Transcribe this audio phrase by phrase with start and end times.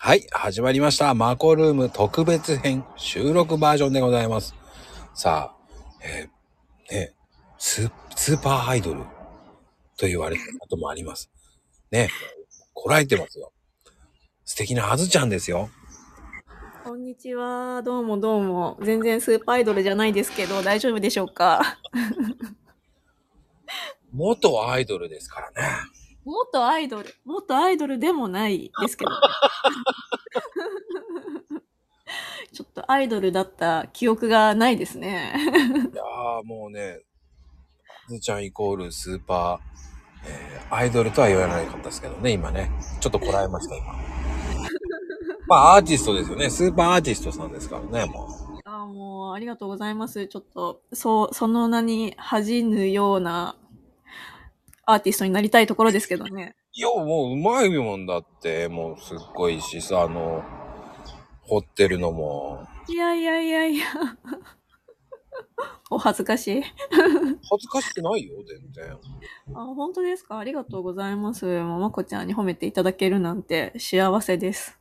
[0.00, 1.12] はい、始まりました。
[1.14, 4.54] マコルーム特別編収録バージョンでございます。
[5.12, 5.56] さあ、
[6.02, 7.14] えーね、
[7.58, 9.00] ススーパーアイドル
[9.96, 11.30] と言われたこともあります。
[11.90, 12.08] ね、
[12.74, 13.52] こらえてますよ。
[14.44, 15.68] 素敵なあずちゃんですよ。
[16.84, 17.82] こんにちは。
[17.82, 18.78] どうもどうも。
[18.82, 21.78] 全然スーパーアイドルじゃないですけど、大丈夫でしょうか？
[24.12, 25.68] 元アイドルですからね。
[26.28, 27.14] 元アイドル。
[27.24, 29.10] 元アイドルでもないですけど。
[32.52, 35.32] ちょっとアイドルだった記憶がないですね。
[35.34, 37.00] いやーもうね、
[38.08, 39.58] あずちゃんイコールスーパー、
[40.26, 42.70] えーアイドルとは言わなかったですけどね、今ね。
[43.00, 43.94] ちょっとこらえました、今。
[45.48, 46.50] まあ、アーティストですよね。
[46.50, 48.28] スーパーアーティストさんですからね、もう。
[48.66, 50.26] あもう、ありがとうございます。
[50.26, 53.56] ちょっと、そう、その名に恥じぬような
[54.90, 56.56] アーティストになりたいところですけどね。
[56.72, 60.42] いや、もううまいもんだって、もうすっごいしさ、あの、
[61.42, 62.66] 掘ってるのも。
[62.88, 63.84] いやいやいやいや。
[65.90, 66.62] お恥ずかしい。
[66.62, 68.98] 恥ずかしくないよ、全然。
[69.54, 70.38] あ、本当ですか？
[70.38, 71.44] ありがとうございます。
[71.60, 74.78] もうまこちゃんに褒めていただけるなんて幸せです。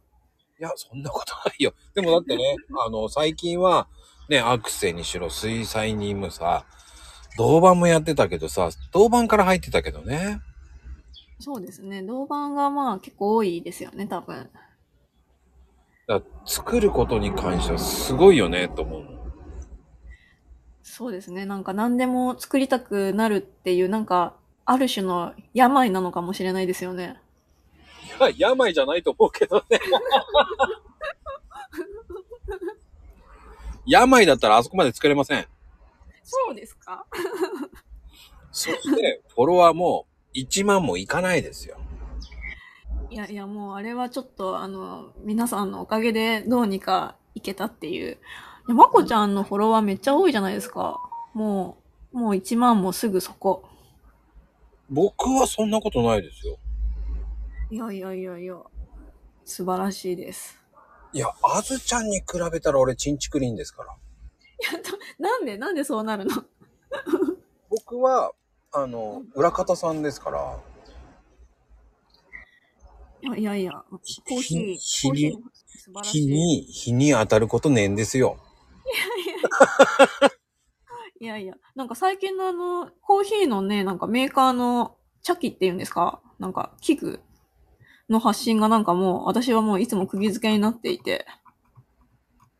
[0.59, 1.73] いや、そんなことないよ。
[1.93, 3.89] でもだってね、あの、最近は、
[4.29, 6.65] ね、アクセにしろ、水彩にもさ、
[7.37, 10.41] 銅板もやってたけどさ、銅板から入ってたけどね。
[11.39, 12.01] そうですね。
[12.01, 14.49] 銅板がまあ結構多いですよね、多分。
[16.07, 19.17] だ作ることに関してはすごいよね、と思うの。
[20.81, 21.45] そうですね。
[21.45, 24.35] なんか何でも作りたくなるっていう、なんか、
[24.65, 27.17] ある種の病なのかもしれないですよね。
[28.19, 29.79] いや、病じゃないと思うけどね。
[33.85, 35.45] 病だったらあそこまで作れません。
[36.29, 37.05] そうですか？
[38.51, 41.77] そして、フォロワーも1万もいかないですよ。
[43.09, 48.11] いやいや、もうあれはちょっと、あの、皆さんのおかげでどうにかいけたっていう。
[48.11, 48.17] い
[48.67, 50.99] やまこちゃんのフォロワーめっちゃ多いじゃないですか。
[51.33, 51.77] も
[52.13, 53.63] う、もう1万もすぐそこ。
[54.89, 56.57] 僕はそんなことないですよ。
[57.71, 58.55] いやいやいやいや、
[59.45, 60.59] 素晴らしいです。
[61.13, 63.95] いや、あずちゃんに比べたら俺チンチクリンですから。
[65.19, 66.43] なんで、なんでそうなるの？
[67.69, 68.31] 僕は、
[68.71, 70.59] あの、裏方さんですから、
[73.21, 76.21] いやいやいや、コーヒー、日コーヒーに、素晴らしい。
[76.21, 78.37] 日に、日に当たることねえんですよ。
[81.19, 86.21] いやいや、なんか最近のあの、コーヒーのね、なんかメーカーの茶器っていうんですか？
[86.39, 87.19] なんか器具
[88.09, 91.25] の発信がなんかもう、私はもういつも釘付けになっていて、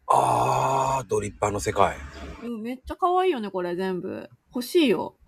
[0.07, 1.97] あー、ドリッパーの世界。
[2.43, 4.29] うん、めっちゃ可愛いよね、これ全部。
[4.53, 5.15] 欲しいよ。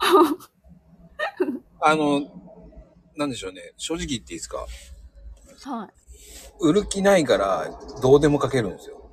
[1.82, 2.22] あの、
[3.16, 3.74] なんでしょうね。
[3.78, 4.66] 正直言っていいですか？
[5.70, 5.90] はい。
[6.62, 9.10] 売る気ないから、どうでもかけるんですよ。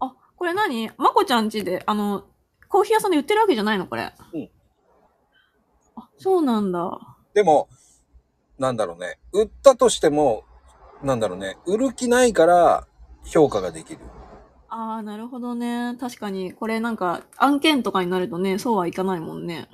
[0.00, 0.90] あ、これ何？
[0.96, 2.24] まこちゃんちで、あの、
[2.68, 4.12] コーヒー屋さんで売ってるわけじゃないのこれ。
[4.32, 4.50] うん。
[5.96, 6.98] あ、そうなんだ。
[7.34, 7.68] でも、
[8.58, 9.18] なんだろうね。
[9.32, 10.44] 売ったとしても、
[11.02, 11.56] なんだろうね。
[11.66, 12.86] 売る気ないから、
[13.24, 14.00] 評価ができる。
[14.72, 15.96] ああ、なるほどね。
[15.98, 19.68] 確かに、これなんか、案件とかになるとね、そうはいかないもんね。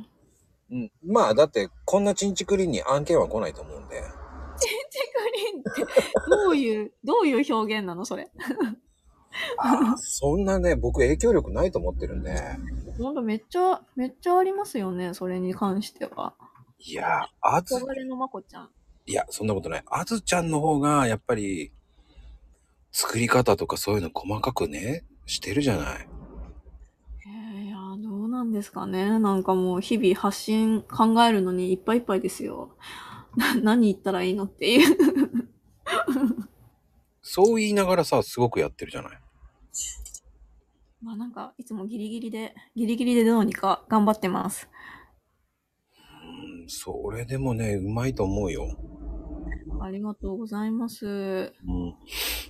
[0.71, 0.93] うん。
[1.05, 4.03] まあ、だって、こんなチンチクリンに案件は来ないと思うんで。
[4.59, 5.93] チェクリンって、
[6.31, 8.31] どういう、どういう表現なのそれ？
[9.99, 12.35] そんなね、僕影響力ないと思ってるんで。
[12.99, 16.35] ほんとめっちゃ、めっちゃありますよね、それに関しては。
[16.79, 18.71] いや、あず、憧れのまこちゃん。
[19.05, 19.83] いや、そんなことない。
[19.87, 21.71] あずちゃんの方が、やっぱり、
[22.99, 26.09] 作り方とかそういうの細かくね、してるじゃない。
[27.27, 29.19] えー、いや、どうなんですかね。
[29.19, 32.75] なんかもう日々発信考えるのにいっぱいいっぱいですよ。
[33.37, 34.97] な何言ったらいいのっていう。
[37.21, 39.21] そう言いながらさ、すごくやってるじゃない。
[41.03, 44.71] まあなんか、いつもギリギリで、ギリギリでどうにか頑張ってます。
[45.99, 48.96] うん、それでもね、うまいと思うよ。
[49.81, 51.07] ありがとうございます。
[51.07, 51.95] うん。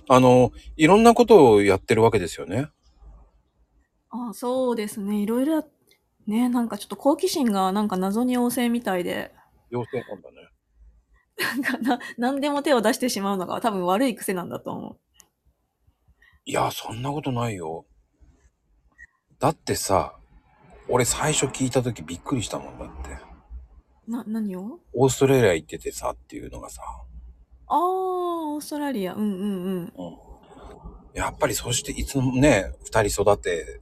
[0.09, 2.69] あの、いろんなことをやってるわけですよね。
[4.09, 5.21] あそうですね。
[5.21, 5.63] いろいろや、
[6.25, 9.31] ね、なんかちょっと好奇心がなんか謎に旺盛みたいで、
[9.71, 10.37] 妖精なんだね。
[11.37, 14.97] なんかな、何でも手を出してしまうのが多分悪い癖なんだと思う。
[16.45, 17.85] いや、そんなことないよ。
[19.39, 20.17] だってさ、
[20.89, 23.17] 俺最初聞いた時びっくりしたもんだって。
[24.09, 24.79] な、何を？
[24.93, 26.81] オーストラリア行っててさっていうのがさ。
[27.67, 29.13] あー、オーストラリア。
[29.13, 29.93] うんうんうん。
[29.97, 30.17] うん。
[31.13, 33.81] やっぱりそしていつもね、二人育て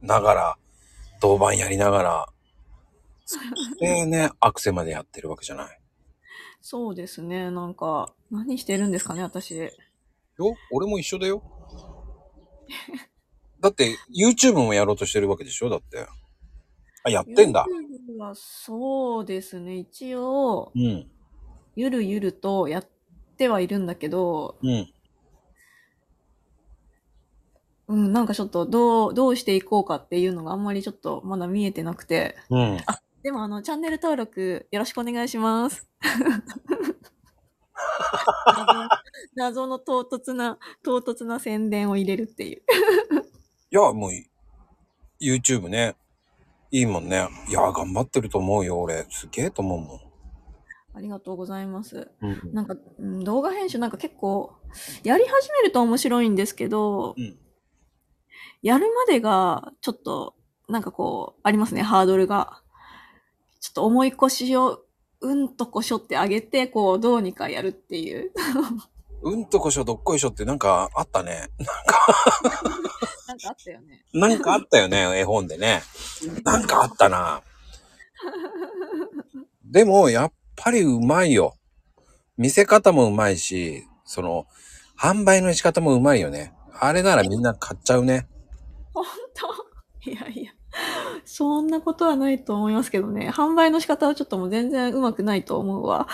[0.00, 0.58] ながら、
[1.20, 2.28] 銅板やりながら、
[3.78, 5.80] でね、 アクセまでやってるわけじゃない。
[6.60, 7.50] そうですね。
[7.50, 9.56] なんか、何してるんですかね、私。
[9.56, 9.70] よ
[10.70, 11.42] 俺も一緒だよ。
[13.60, 16.06] だって、YouTube もやろうとしてるわけでしょだって。
[17.04, 17.66] あ、やってんだ。
[17.68, 19.76] YouTube はそうですね。
[19.76, 21.10] 一応う、ん。
[21.74, 22.88] ゆるゆるとやっ
[23.42, 24.88] てはいるんだけど、うん。
[27.88, 32.36] うん、なんかちょっとどう、どうしていこうかっていうのがあんまりちょっとまだ見えてなくて。
[32.50, 32.78] うん。
[33.24, 35.88] でもあの、チャンネル登録よろしくお願いします。
[39.34, 42.62] 謎謎の唐突な、唐突な宣伝を入れるっていう。
[43.72, 44.12] いや、もう、
[45.20, 45.96] YouTube ね。
[46.70, 47.28] いいもんね。
[47.48, 49.04] いや、頑張ってると思うよ、俺。
[49.10, 50.11] すげえと思うもん。
[50.94, 52.10] ありがとうございます。
[52.20, 52.52] うん。
[52.52, 54.52] なんか、うん動画編集なんか結構、
[55.04, 57.38] やり始めると面白いんですけど、うん
[58.62, 60.36] やるまでが、ちょっと、
[60.68, 62.62] なんかこう、ありますね、ハードルが。
[63.60, 64.84] ちょっと重い腰を、
[65.20, 68.32] うんとこしょってあげて、こう、どうにかやるっていう。
[69.24, 71.48] うんとこしょどっこいしょってなんかあったね。
[73.28, 74.04] なんかあったよね。
[74.12, 75.82] なんかあったよね、絵本でね。
[76.44, 77.42] なんかあったな。
[79.64, 81.56] でも、やっぱりうまいよ。
[82.36, 84.46] 見せ方もうまいし、その、
[84.98, 86.54] 販売の仕方もうまいよね。
[86.78, 88.28] あれならみんな買っちゃうね。
[88.92, 89.04] 本
[89.34, 90.10] 当？
[90.10, 90.52] いやいや。
[91.24, 93.30] そんなことはないと思いますけどね。
[93.30, 96.08] 販売の仕方はちょっともう全然うまくないと思うわ。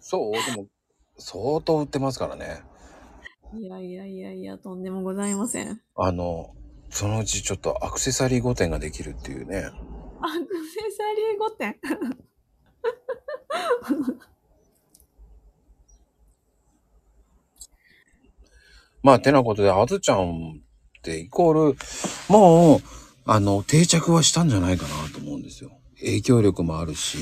[0.00, 0.66] そう、でも、
[1.16, 2.62] 相当売ってますからね。
[3.54, 5.80] いやいやいやいや、とんでもございません。
[5.96, 6.54] あの、
[6.90, 9.58] そのうちちょっとアクセサリー5点ができるっていうね。
[9.58, 11.76] アクセサリー5点。
[19.02, 20.60] まあ、てなことで、あずちゃん
[20.98, 21.78] ってイコール、
[22.28, 22.80] もう、
[23.24, 25.70] あの、定着はしたんじゃないかなと思うんですよ。
[25.98, 27.18] 影響力もあるし。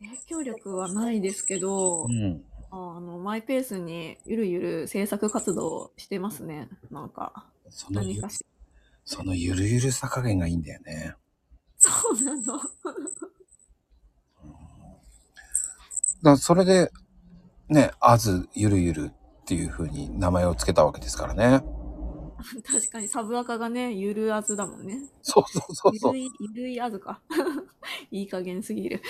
[0.00, 2.44] 影響力はないですけど、うん。
[2.70, 6.68] あの、マイペースにゆるゆる制作活動してますね。
[6.90, 8.44] なんか、そのゆ、何かし。
[9.04, 11.14] そのゆるゆるさ加減がいいんだよね。
[11.76, 12.60] そうなの。
[16.22, 16.90] だそれで、
[17.68, 21.64] ね、あずゆるゆるっていう風に名前をつけたわけですからね。
[22.66, 24.98] 確かにサブアカがね、ゆるあずだもんね。
[25.22, 26.16] そうそうそうそう。
[26.16, 27.20] いゆるい、ゆるいあずか。
[28.10, 29.00] いい加減すぎる。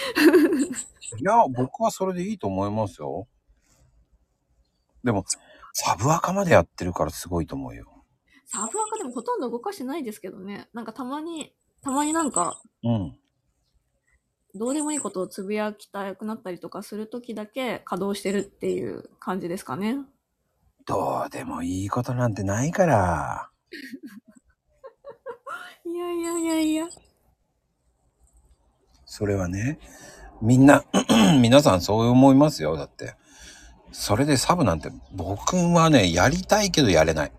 [1.20, 3.26] や、僕はそれでいいと思いますよ。
[5.02, 5.24] でも、
[5.72, 8.04] サブアカまでやってるからすごいと思うよ。
[8.46, 10.68] サブアカでもほとんど動かしてないですけどね。
[10.72, 13.18] なんかたまに、たまになんか、うん。
[14.54, 19.96] どうでもいいことをつぶやきたくなったりとかするときだけ稼働してるっていう感じですかね。
[20.84, 23.50] どうでもいいことなんてないから。
[25.86, 26.88] いやいやいやいや。
[29.06, 29.78] それはね、
[30.42, 30.84] みんな、
[31.40, 32.76] 皆さんそう思いますよ。
[32.76, 33.14] だって。
[33.92, 37.32] それでサブなんて、僕はね、やりたいけどやれない。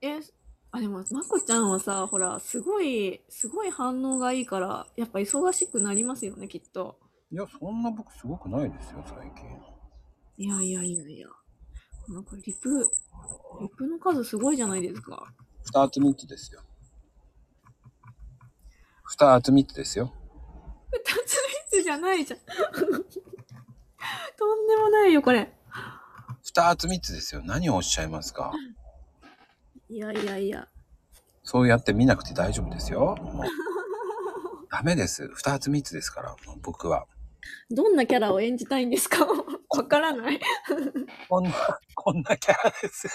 [0.00, 0.20] え、
[0.72, 6.96] あ、でも、まこちゃんはさ、ほら、すごい、すごい反応がいいから、やっぱ忙しくなりますよね、きっと。
[7.32, 9.46] いや、そんな僕すごくないですよ、最近。
[10.36, 11.28] いやいやいやいや。
[12.08, 12.90] なんか、リプ、
[13.60, 15.32] リプの数すごいじゃないですか。
[15.64, 16.62] 二つ三つですよ。
[19.04, 20.12] 二つ三つですよ。
[20.92, 21.34] 二つ
[21.72, 22.40] 三つじゃないじゃん。
[22.78, 25.52] とんでもないよ、これ。
[26.42, 27.42] 二つ三つですよ。
[27.44, 28.52] 何をおっしゃいますか
[29.90, 30.68] いやいやいや。
[31.42, 33.16] そうやって見なくて大丈夫ですよ。
[33.20, 33.44] もう
[34.70, 35.28] ダメです。
[35.34, 37.06] 二つ三つですから、もう僕は。
[37.70, 39.26] どんなキャラを演じたいんですか？
[39.26, 40.40] わからない。
[41.28, 41.50] こんな、
[41.94, 43.08] こんなキャラです。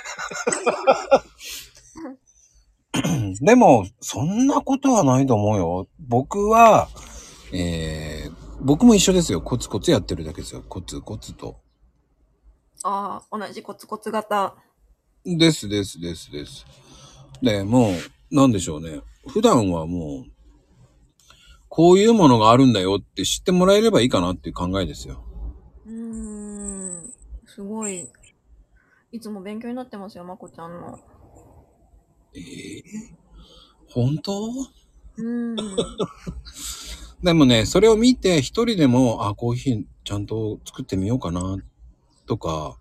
[3.42, 5.88] でも、そんなことはないと思うよ。
[6.00, 6.88] 僕は、
[7.54, 9.42] えー、僕も一緒ですよ。
[9.42, 10.64] コツコツやってるだけですよ。
[10.68, 11.60] コツコツと。
[12.84, 14.56] ああ、同じコツコツ型。
[15.26, 16.66] ですですですです。
[17.42, 19.02] で、もう、なんでしょうね。
[19.28, 20.32] 普段はもう、
[21.68, 25.26] こういうものがあるんだよって知ってもらえればいいかなっていう考えですよ。
[25.86, 27.14] うーん。
[27.48, 28.08] すごい。
[29.12, 31.00] いつも勉強になってますよ、まこちゃんの。
[32.36, 32.40] え
[32.78, 32.84] え
[33.90, 34.52] 本当？
[34.52, 35.56] うーん。
[37.24, 41.58] でもね、それを見て一人でも、あ、コーヒーちゃんと作ってみようかな、
[42.28, 42.78] とか、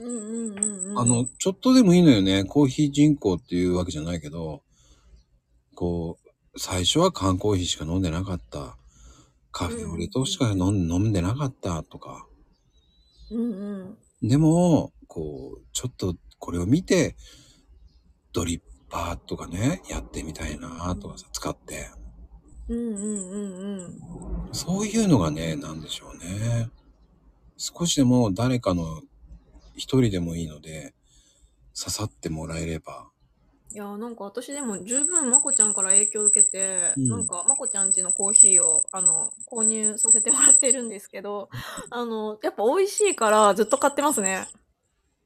[0.00, 0.98] うんうんうんうん。
[0.98, 2.44] あの、ちょっとでもいいのよね。
[2.44, 4.62] コーヒー人口っていうわけじゃないけど、
[5.74, 8.76] こう、最初は缶コーヒーしか飲んでなかった。
[9.52, 12.26] カフェオレとしか飲ん飲んでなかったとか。
[13.30, 14.28] うんうん。
[14.28, 17.16] でも、こう、ちょっとこれを見て、
[18.32, 21.90] ドリッパーとかね、やってみたいなとかさ、使って。
[22.68, 24.50] うんうんうんうん。
[24.52, 26.70] そういうのがね、なんでしょうね。
[27.56, 29.02] 少しでも誰かの
[29.80, 30.94] 一人でもいいので、
[31.74, 33.08] 刺さってもらえれば。
[33.72, 41.48] いやーなんか私でも十分まこちゃんから影響を受けて、うんなんかまこちゃんちのコーヒーをあの購入させてもらってるんですけど、
[41.88, 44.46] あのやっぱ美味しいからずっと買ってますね。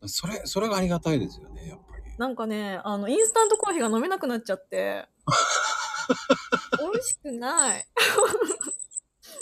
[0.06, 2.02] それ、それがありがたいですよね、やっぱり。
[2.16, 5.08] なんかね、あのインスタントコーヒーが飲めなくなっちゃって、
[6.78, 7.86] 美味しくない。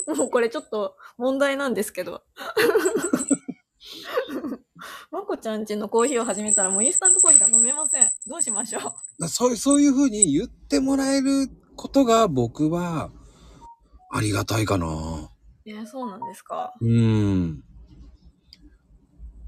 [0.17, 2.23] もうこれちょっと問題なんですけど。
[5.11, 8.11] まこちゃんちのコーヒーを始めたらもうインスタントコーヒーが飲めません。
[8.27, 8.83] どうしましょう？
[9.23, 13.11] だそうそういうふうに言ってもらえることが僕は
[14.11, 15.31] ありがたいかな。
[15.65, 16.75] えそうなんですか？
[16.81, 17.65] うーん。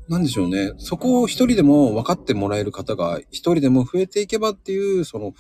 [0.06, 0.72] なんでしょうね。
[0.76, 5.32] そこを一人でも分かってもらえる方が一人でも増えていけばっていう、その、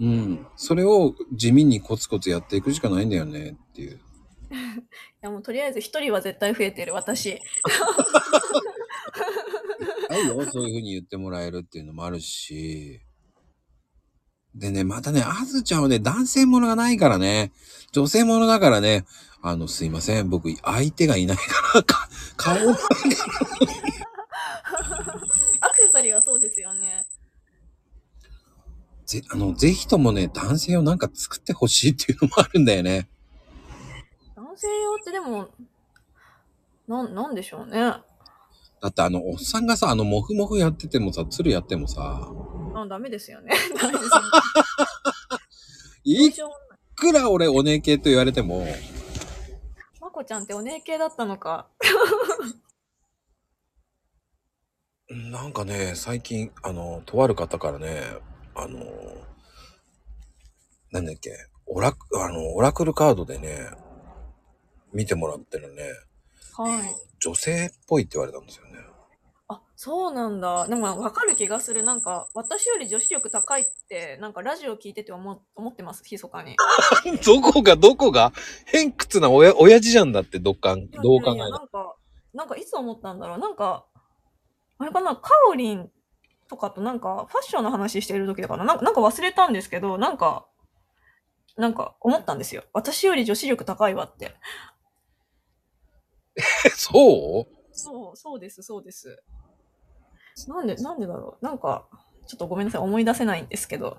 [0.00, 0.08] うん。
[0.08, 0.46] うん。
[0.56, 4.00] それを地味にコツコツやっていくしかないんだよねっていう。
[4.50, 4.56] い
[5.20, 7.38] やもうとりあえず一人は絶対増えてる私。
[10.08, 13.00] はいよ、そういうふうに言ってもらえるっていうのもあるし。
[14.54, 17.50] でね、またね、あずちゃんはね、男性ものがないからね、
[17.92, 19.04] 女性ものだからね、
[19.42, 21.44] あの、すいません、僕、相手がいないか
[21.74, 22.72] ら、か、 顔が。
[25.60, 27.06] アクセサリーはそうですよね。
[29.06, 33.08] ぜ、あの、ぜひともね、男性をなんか作ってほしいっていうのもあるんだよね。
[34.36, 35.48] 男性用ってでも、
[36.86, 37.94] なん、なんでしょうね。
[38.84, 42.30] だってあの、おっさんがさ、あの、モフモフやっててもさ、鶴やってもさ、
[42.74, 43.50] あ、ダメですよね。
[43.80, 44.10] ダメですよね。
[46.04, 46.32] ど い
[46.94, 48.66] くら俺お姉系と言われても、
[50.02, 51.66] まこちゃんってお姉系だったのか。
[55.08, 58.02] なんかね、最近、あの、とある方からね、
[58.54, 58.80] あの、
[60.90, 61.30] なんだっけ、
[61.64, 63.70] オラク、あの、オラクルカードでね、
[64.92, 65.84] 見てもらってるね、
[66.52, 66.94] はい。
[67.18, 68.63] 女性っぽいって言われたんですよ
[69.84, 70.66] そうなんだ。
[70.66, 71.82] でもわかる気がする。
[71.82, 76.56] なんか、私より女子力高いって、なんかラジオ聞いてて思思ってます、密かに。
[77.22, 78.32] どこがどこが？
[78.64, 81.96] 偏屈な親、親父じゃんだって、どっか、どう考えいやいやたなんか、
[82.32, 83.38] なんかいつ思ったんだろう？
[83.38, 83.84] なんか、
[84.78, 85.90] あれかな、カオリン
[86.48, 90.46] とかとなんか、ファッションの話してる時だからなんか、なんか忘れたんですけど、なんか、
[91.58, 92.64] なんか思ったんですよ。
[92.72, 94.34] 私より女子力高いわって。
[96.64, 97.54] え、 そう？
[97.76, 99.22] そう、そうです、そうです。
[100.48, 101.44] なんで、なんでだろう。
[101.44, 101.86] なんか、
[102.26, 103.98] ちょっとごめんなさい、思い出せないんですけど。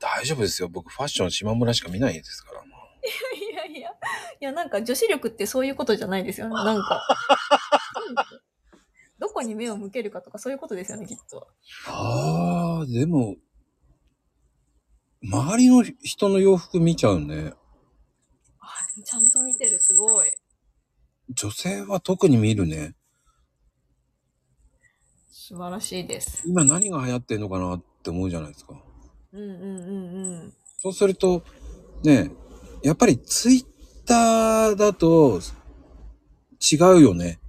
[0.00, 0.68] 大丈夫ですよ。
[0.68, 2.62] 僕、ファッション島村しか見ないですから。
[2.62, 3.92] いやいや、い
[4.40, 6.54] や、なんか女子力ってそういうことじゃないですよね。
[6.64, 7.06] なんか。
[9.18, 11.46] どこに目を向けるかとかそういうことですよね、きっと。
[11.86, 13.36] ああ、でも、
[15.22, 17.54] 周りの人の洋服見ちゃうね。
[18.58, 18.68] あ、
[19.04, 20.30] ちゃんと見てる、すごい。
[21.30, 22.96] 女性は特に見るね。
[25.44, 26.44] 素晴らしいです。
[26.46, 28.80] 今何が流行ってんのかなって思うじゃないですか。
[29.32, 30.52] うんうんうんうん。
[30.78, 31.42] そうすると、
[32.04, 32.30] ね、
[32.84, 35.40] やっぱりツイッターだと
[36.60, 37.40] 違うよね。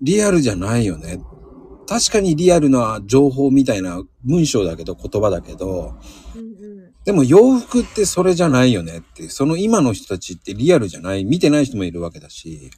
[0.00, 1.20] リアルじゃないよね。
[1.86, 5.94] 確かにリアルな情報みたいな文章だけど、言葉だけど、
[6.34, 6.44] うんう
[6.88, 6.92] ん。
[7.04, 12.72] でも洋服ってそれじゃないよねってその今の人たちってリアルじゃない、見てない人もいるわけだし、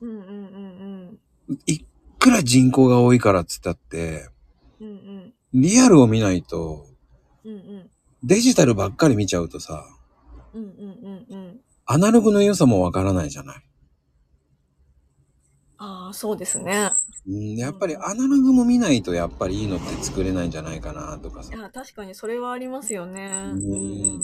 [0.00, 1.18] うんうんうん
[1.66, 1.84] い
[2.20, 4.28] くら人口が多いからっつったって、
[4.80, 4.86] うん。
[4.86, 5.34] うんうん。
[5.54, 6.86] リアルを見ないと、
[7.44, 7.90] うんうん。
[8.22, 9.84] デジタルばっかり見ちゃうとさ、
[10.54, 11.60] うんうんうんうん。
[11.86, 13.62] アナログの良さもわからないじゃない。
[15.78, 16.90] ああ、そうですね。
[17.26, 21.58] うん、やっぱりアナログも見ないとやっぱりいいのって作れないんじゃないかなとかさい。
[21.58, 23.30] や、確かにそれはありますよね。
[23.52, 24.20] うん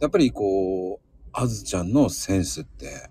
[0.00, 3.10] やっぱりこう、あずちゃんのセンスって、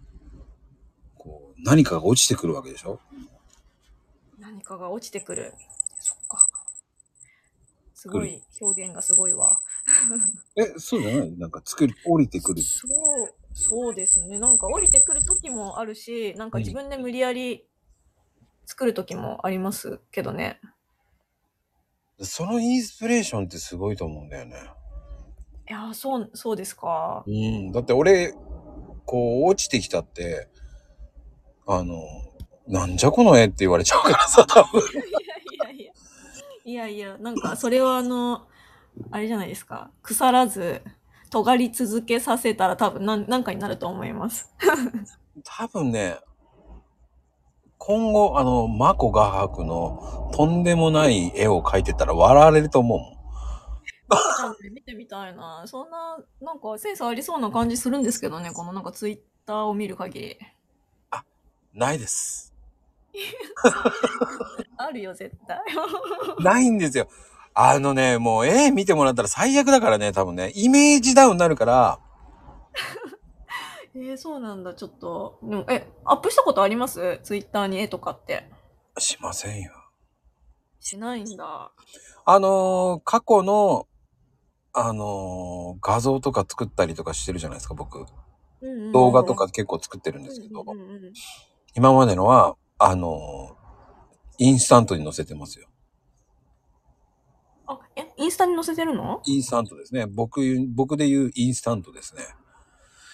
[1.16, 3.00] こう、何かが落ちてくるわけでしょ？
[4.70, 5.56] 何かが落ちてくる。
[6.00, 6.48] そっか。
[7.96, 9.60] すごい、表現がすごいわ。
[10.56, 11.38] え、そうじゃない？
[11.38, 12.62] なんか作り、降りてくる。
[12.62, 14.38] そう、そうですね。
[14.38, 17.66] なんか降りてくる時もあるし、なんか自分で無理やり
[18.68, 20.62] 作る時もありますけどね。
[22.22, 24.56] そのインスピレーションってすごいと思うんだよね。
[25.68, 27.24] いやー、そう、そうですか。
[27.26, 27.72] うん。
[27.72, 28.34] だって俺、
[29.06, 30.48] こう、落ちてきたって、
[31.66, 31.98] あの、
[32.70, 34.80] なんじゃこの絵って言われちゃうからさ、多分。
[34.80, 35.92] いやいやいや。
[36.66, 38.48] いやいや、なんかそれはあの、
[39.10, 39.90] あれじゃないですか。
[40.04, 40.84] 腐らず、
[41.32, 44.54] 尖り続けさせたら多分なんなんかになると思います。
[45.44, 46.20] 多分ね、
[47.80, 53.20] 今後、あの、マコ画伯のとんでもない絵を描いてたら笑われると思うもん。
[54.72, 55.64] 見てみたいな。
[55.66, 58.52] そんな、なんかセンスありそうな感じするんですけどね。
[58.52, 60.38] このなんかツイッターを見る限り。
[61.74, 62.49] ないです。
[64.78, 65.60] あるよ、絶対。
[66.44, 67.08] ないんですよ。
[67.54, 70.52] あのね、もう絵見てもらったら最悪だからね、多分ね。
[70.56, 72.00] イメージダウンになるから、
[73.96, 75.40] えー、そうなんだ、ちょっと。
[75.44, 77.20] でもえ、アップしたことあります？
[77.24, 78.50] ツイッターに絵とかって。
[78.98, 79.72] しませんよ。
[80.80, 81.72] しないんだ。
[82.26, 83.88] あのー過去の、
[84.74, 88.00] あのー画像とか作ったりとかしてるじゃないですか、僕。
[88.00, 88.06] うん
[88.68, 91.14] うんうん動画とか結構作ってるんですけど、うんうんうんうん
[91.76, 93.60] 今までのは、あのー
[94.42, 95.68] インスタントに載せてますよ。
[97.68, 99.22] あ、え、インスタに載せてるの？
[99.26, 100.06] インスタントですね。
[100.08, 100.42] 僕、
[100.74, 102.24] 僕で言うインスタントですね。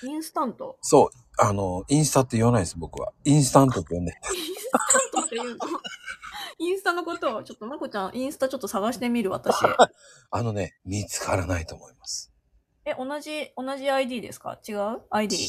[0.04, 0.78] インスタント？
[0.84, 1.10] そう。
[1.40, 3.12] あの、インスタって言わないです、僕は。
[3.24, 4.12] インスタントって呼んで。
[4.12, 4.78] インスタ
[5.20, 5.58] ントって言うの？
[6.60, 9.56] インスタのことを、ちょっとまこちゃん、インスタちょっと探してみる、私。
[10.30, 12.32] あのね、見つからないと思います。
[12.86, 14.60] え、同じ、同じ ID ですか？
[14.70, 15.36] 違う ?ID?
[15.36, 15.46] 違い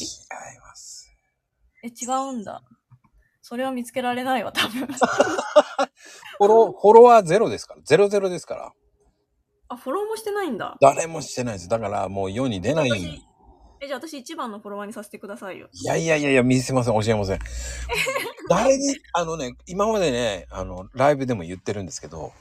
[0.59, 1.07] ます。
[1.83, 2.63] え、違うんだ。
[3.47, 4.85] それは見つけられないわ、多分。
[6.37, 7.81] フォロー、フォロワーゼロですから。
[7.85, 8.73] ゼロゼロですから。
[9.69, 10.75] あ、フォローもしてないんだ。
[10.81, 11.69] 誰もしてないです。
[11.69, 13.23] だからもう世に出ない。
[13.79, 15.69] え、じゃあ私一番のフォロワーにさせてくださいよ。
[15.71, 17.39] いやいやいやいや、見せません、教えません。
[18.49, 22.33] 誰に、あのね、今までね、あの、ライブでも言ってるんですけど、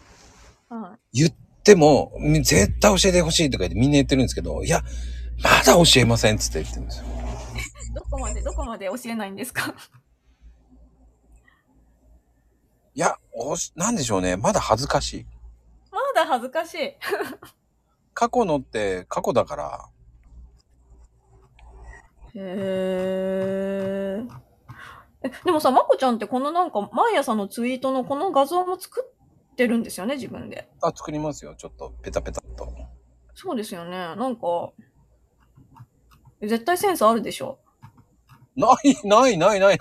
[0.69, 1.19] はい。
[1.21, 1.31] 言っ
[1.63, 4.83] ても、み絶対教えてほしいとか言ってみんな言ってるんですけど、いや、
[5.41, 7.05] まだ教えませんっつって言ってるんですよ。
[7.95, 9.73] どこまで、どこまで教えないんですか？
[12.97, 14.39] いや、おし、なんでしょうね。
[14.39, 15.27] まだ恥ずかしい。
[15.93, 16.95] まだ恥ずかしい。
[18.15, 19.91] 過去のって過去だから、
[22.35, 24.29] へー
[25.23, 25.31] え。
[25.45, 29.07] でもさ、まこちゃんってこのなんか、毎朝のツイートのこの画像も作
[29.53, 30.67] ってるんですよね、自分で。
[30.81, 31.55] あ、作りますよ。
[31.55, 32.73] ちょっと、ペタペタっと。
[33.35, 33.91] そうですよね。
[33.91, 34.73] なんか、
[36.41, 37.59] え絶対センスあるでしょ。
[38.57, 39.79] ない、ない、ない、ない、ない。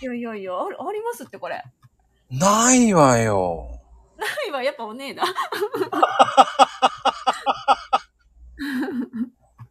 [0.00, 1.62] いやいやいや、あるありますってこれ。
[2.30, 3.80] ないわよ。
[4.16, 5.24] ないわ、やっぱお姉だ。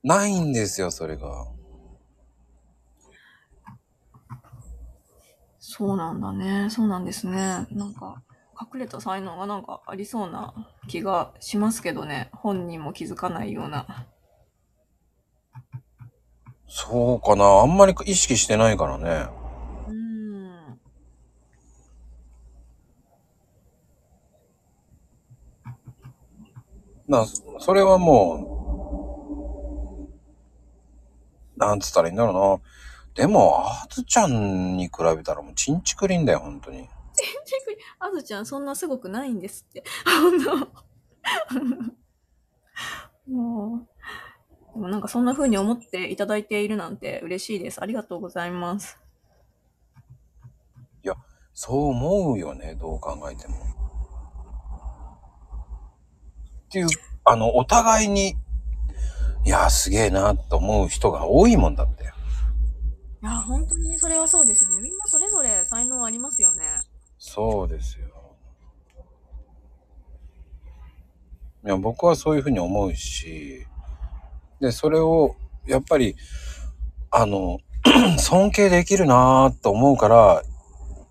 [0.04, 1.48] ないんですよ、それが。
[5.60, 6.70] そうなんだね。
[6.70, 7.68] そうなんですね。
[7.72, 8.22] なんか、
[8.60, 10.54] 隠れた才能がなんかありそうな
[10.90, 12.30] 気がしますけどね。
[12.34, 14.08] 本人も気づかないような。
[16.68, 17.46] そうかな。
[17.46, 19.28] あんまり意識してないからね。
[19.88, 20.80] うーん。
[27.10, 27.26] な、
[27.60, 30.08] それはも
[31.58, 32.60] う、なんつったらいいんだろうな。
[33.16, 36.88] でも、あずちゃんに比べたらもうちんちくりんだよ、本当に。
[38.00, 39.84] あずちゃん、そんなすごくないんですって。
[43.28, 43.88] もう、
[44.74, 47.82] でもなんかそんな風に思っていただいているなんて嬉しいです。
[47.82, 48.98] ありがとうございます。
[51.62, 53.58] そう思うよね、どう考えても。
[56.70, 56.88] っていう、
[57.26, 58.36] あの、お互いに、
[59.44, 62.04] いや、すげえな、と思う人が多いもんだって。
[62.04, 64.80] いや、本当にそれはそうですね。
[64.80, 66.64] みんなそれぞれ才能ありますよね。
[67.18, 68.06] そうですよ。
[71.66, 73.66] いや、僕はそういうふうに思うし、
[74.62, 76.16] で、それを、やっぱり、
[77.10, 77.58] あの、
[78.20, 80.44] 尊敬できるなぁと思うから、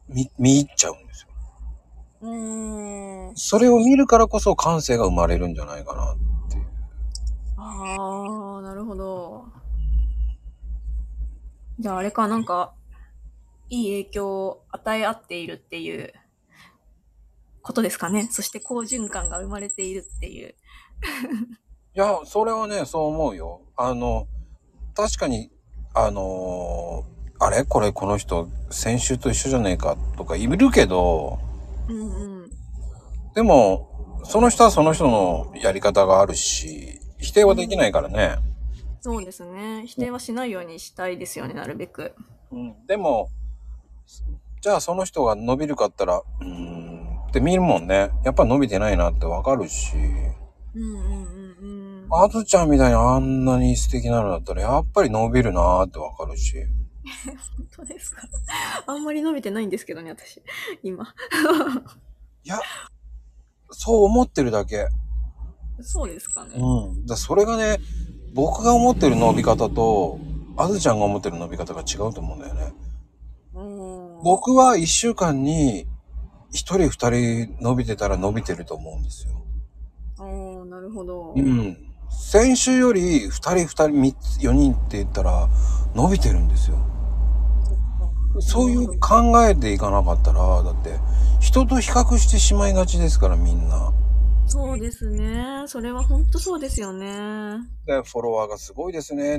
[0.08, 0.94] 見、見入っちゃう。
[2.20, 3.36] うーん。
[3.36, 6.16] それを見るからこそ感性が生まれるんじゃないかなっ
[6.50, 6.66] ていう。
[7.56, 9.44] ああ、なるほど。
[11.78, 12.74] じゃああれか、なんか、
[13.70, 16.12] いい影響を与え合っているっていう
[17.62, 18.28] ことですかね。
[18.32, 20.54] そして好循環が生まれているっていう。
[21.94, 23.60] いや、それはね、そう思うよ。
[23.76, 24.26] あの、
[24.94, 25.52] 確かに、
[25.94, 27.62] あのーあれ？
[27.64, 31.38] これこの人、先週と一緒じゃねえかとかいるけど、
[31.88, 32.50] うんうん。
[33.34, 38.36] でも、その人はその人のやり方があるし、否定はできないからね。
[39.00, 39.84] そうですね。
[39.86, 42.14] 否定はしないようにしたいですよね、なるべく。
[42.50, 43.28] うん、でも、
[44.60, 48.10] じゃあその人が伸びるかったら、うーん、って見るもんね。
[48.24, 49.96] やっぱ伸びてないなってわかるし、
[50.74, 52.08] うんうんうんうん。
[52.10, 56.54] あずちゃんみたいにあんなに素敵なのだったら、やっぱり伸びるなってわかるし。
[57.56, 58.22] 本当ですか？
[58.86, 60.42] あんまり伸びてないんですけどね、私。
[60.82, 61.04] 今。
[62.44, 62.60] いや、
[63.70, 64.88] そう思ってるだけ。
[65.80, 66.54] そうですかね。
[66.56, 67.06] うん。
[67.06, 67.78] だそれがね、
[68.34, 70.18] 僕が思ってる伸び方と、
[70.56, 72.72] あずちゃんが思ってる伸び方が違うと思うんだよね。
[73.54, 73.62] う
[74.20, 74.22] ん。
[74.22, 75.86] 僕は一週間に
[76.50, 79.34] 一人二人伸びてたら伸びてると思うんですよ。
[80.18, 81.34] おーなるほど。
[81.36, 81.76] うん。
[82.10, 85.48] 先週より二人二人三つ四人って言ったら
[85.94, 86.78] 伸びてるんですよ。
[88.40, 90.98] そういう考えでいかなかったら、だって、
[91.40, 93.92] 人と比較してしまいがちですから、みんな。
[94.46, 95.64] そうですね。
[95.66, 97.58] それは本当そうですよね。
[97.86, 99.38] で、フォロワーがすごいですね。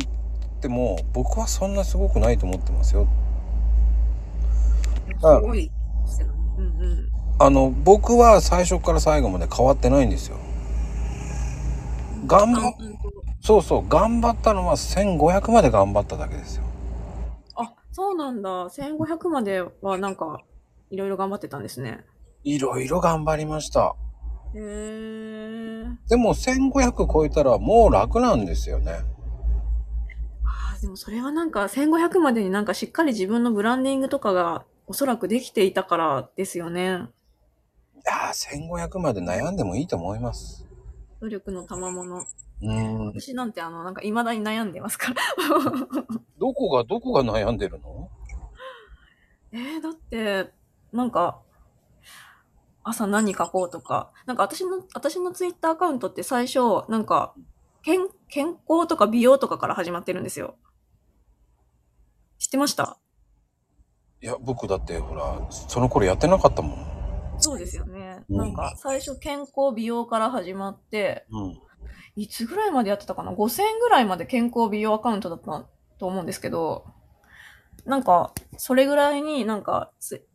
[0.61, 3.07] でも、僕はそんなすごくないと思ってますよ。
[5.19, 5.71] すごいで
[6.07, 6.33] すよね。
[6.57, 7.09] うんうん。
[7.39, 10.37] あの、僕は最初から最後まで変わってないんですよ。
[12.27, 12.99] 頑張っ、うん
[13.41, 16.63] そうそう、頑張ったのは1500まで頑張っただけですよ。
[17.99, 18.49] あ、そうなんだ。
[18.49, 20.41] 1500まではなんか、
[20.89, 22.05] いろいろ頑張ってたんですね。
[22.43, 23.95] いろいろ頑張りました。
[24.55, 25.95] へー。
[26.07, 29.03] でも1500超えたらもう楽なんですよね。
[30.45, 36.81] あーでもそれはなんか1500までになんかしっかり自分のブランディングとかがおそらくできていたからですよね。
[36.81, 36.85] い
[38.05, 40.65] やー、1500まで悩んでもいいと思います。
[41.19, 42.23] 努力の賜物。
[42.61, 43.07] うーん。
[43.07, 45.21] 私なんてあの、なんか未だに悩んでますから。
[46.39, 48.09] どこが、どこが悩んでるの？
[49.51, 50.51] えー、だって、
[50.91, 51.41] なんか、
[52.83, 57.33] 朝何書こうとか、なんか私の、私のツイッターアカウントって最初、なんか、
[57.83, 60.55] 健、健康とか美容とかから始まってるんですよ。
[62.37, 62.97] 知ってました？
[64.21, 67.39] いや、僕だってほら、その頃やってなかったもん。
[67.41, 68.23] そうですよね。
[68.29, 71.61] うんなんか、最初健康美容から始まって、うん。
[72.15, 75.65] いつぐらいまでやってたかな ?5000 円ぐらいまで健康美容アカウントだった
[75.97, 76.85] と思うんですけど、
[77.85, 80.25] なんか、それぐらいになんかツ、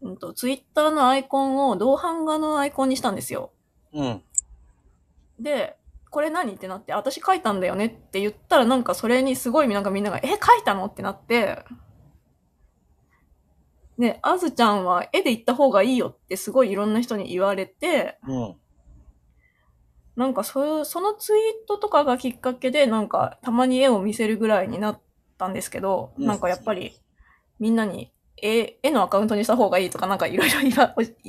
[0.00, 3.52] うんと、ツイッターのアイコンを同版画のアイコンにしたんですよ。
[3.92, 4.22] うん。
[5.38, 5.76] で、
[6.10, 11.64] これ何ってなって、私書いたんだよねって言ったらなんかそれにすごいなんかみんなが、え、書いたのってなって、
[13.98, 18.56] で、あずちゃんは絵で行った方がいいよってすごいいろんな人に言われて、うん。
[20.18, 25.00] なんかそういう、そのツイートとかがきっかけで、なんかたまに絵を見せるぐらいになっ
[25.38, 26.98] たんですけど、うんなんかやっぱり
[27.60, 30.56] みんなに絵、絵のアカウントにした方がいいとか、なんかいろいろ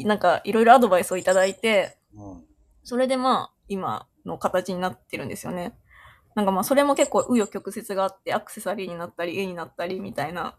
[0.07, 2.45] なんかいろいろアドバイスをいただいて、うん。
[2.83, 5.77] それでまあ、今の形になってるんですよね。
[6.33, 10.55] なんかまあ、それも結構紆余曲折があって、アクセサリーになったり、絵になったりみたいな、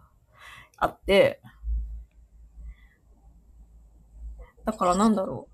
[0.76, 1.42] あって、
[4.64, 5.48] だからなんだろ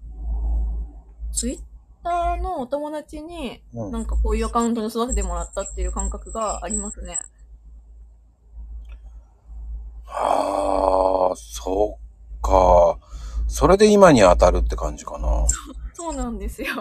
[1.31, 1.35] う。
[1.35, 1.76] ツイッ
[2.07, 7.19] ターのお友達に、うんなんかこういうアカウントに育ててもらったっていう感覚がありますね。
[10.07, 11.99] ああ、そ
[12.38, 12.99] っか。
[13.49, 15.47] それで今に当たるって感じかな。
[15.95, 16.69] そうなんですよ。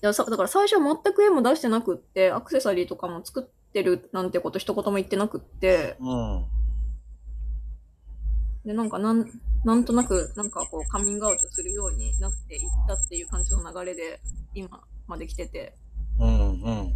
[0.00, 6.46] いやさだから最初全く絵も出してなくって、アクセサリーとかも作ってるなんてこと一言も言ってなくって、うん。
[8.68, 9.26] で、なんかなん、
[9.64, 14.20] なんとなく、なんかこう、カミングアウトするようになっていったっていう感じの流れで、
[14.52, 15.74] 今まで来てて。
[16.20, 16.92] うんうん。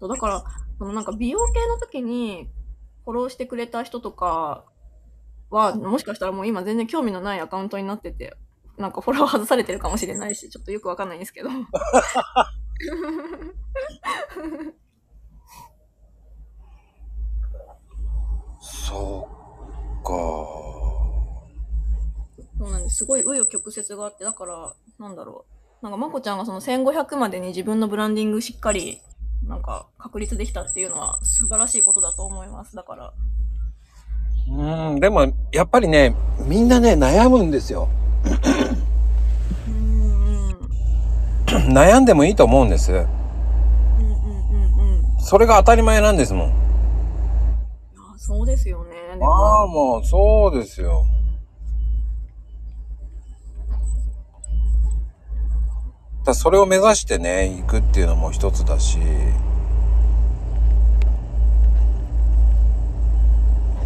[0.00, 0.44] そう、だから、
[0.76, 2.50] そのなんか美容系の時に、
[3.04, 4.64] フォローしてくれた人とか
[5.50, 8.36] は、もしかしたらもう今全然興味のないアカウントになってて、
[8.76, 11.50] なんかフォロー外されてるかもしれないし、ちょっとよくわかんないんですけど。
[18.60, 19.37] そっか。
[22.58, 22.96] そうなんです。
[22.96, 25.44] すごい紆余曲折があって、だから、なんだろ
[25.82, 25.84] う。
[25.84, 29.00] なんか、まこちゃんがその1500までに自分のブランディングしっかり、
[29.46, 32.74] なんか、確立できたっていうのは素晴らしいことだと思います。
[32.74, 33.12] だから。
[34.50, 36.16] うん、でも、やっぱりね、
[36.46, 37.88] みんなね、悩むんですよ。
[39.68, 40.58] うん
[41.54, 41.72] うん。
[41.72, 42.92] 悩んでもいいと思うんです。
[42.92, 43.08] うんうんうん
[44.80, 45.18] うん。
[45.18, 46.67] いそれが当たり前なんですもん。
[48.32, 48.90] や、そうですよね。
[49.18, 51.04] でああ、も、もう、そうですよ。
[56.24, 58.98] だそれを目指してね、行くっていうのも一つだし、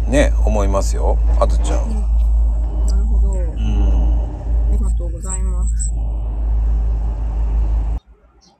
[0.07, 1.89] ね、思いますよ、あずちゃん。
[1.89, 3.31] なるほど。
[3.33, 3.47] うん。
[3.47, 5.91] ありがとうございます。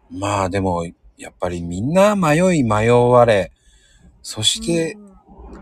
[0.10, 0.86] まあでも、
[1.18, 3.52] やっぱりみんな迷い迷われ、
[4.22, 5.03] そしてうん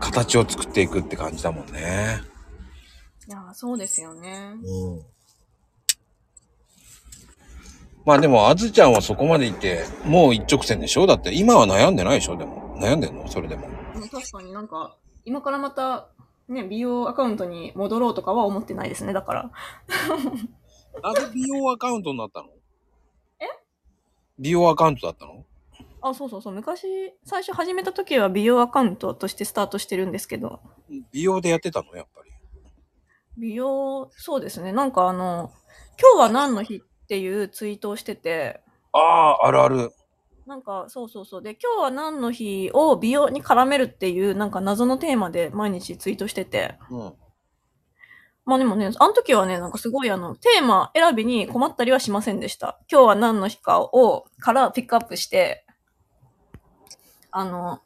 [0.02, 2.20] 形を作っていくって感じだもんね。
[3.28, 4.54] いや、そうですよね。
[4.64, 5.02] うん。
[8.04, 11.06] まあでも、あずちゃんはそこまで行って、もう一直線でしょ？
[11.06, 12.36] だって今は悩んでないでしょ？
[12.36, 12.76] でも。
[12.80, 13.28] 悩んでんの？
[13.28, 13.68] それでも。
[13.94, 16.08] でも確かになんか、今からまた、
[16.48, 19.12] ね、美容アカウントに戻ろうとかは思ってないですね。
[19.12, 19.50] だから。
[21.00, 22.48] なぜ美容アカウントになったの？
[23.40, 23.46] え？
[24.40, 25.44] 美容アカウントだったの？
[26.02, 26.52] あ、そうそうそう。
[26.52, 30.60] 昔、最初始めた時は美容アカウントとしてスタートしてるんですけど、
[31.12, 31.94] 美容でやってたの？
[31.94, 32.30] やっぱり。
[33.38, 34.72] 美容、そうですね。
[34.72, 35.52] なんかあの、
[36.00, 38.60] 今日は何の日っていうツイートをしてて、
[38.92, 39.92] ああ、あるある。
[40.44, 41.42] なんか、そうそうそう。
[41.42, 46.74] で、今日は何の日を美容に絡めるっていう、なんか謎のテーマで毎日ツイートしてて。
[46.90, 47.12] うん。
[48.44, 52.80] まあでもね、あの時はね、なんかすごいあの、テーマ選びに困ったりはしませんでした。
[52.90, 55.61] 今日は何の日かを、からピックアップして、
[57.32, 57.80] あの、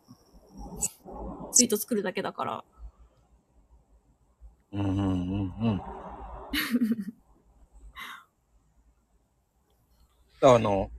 [1.52, 2.64] ツイート作るだけだから。
[4.72, 5.80] うんうんうんうん。
[10.42, 10.90] あの、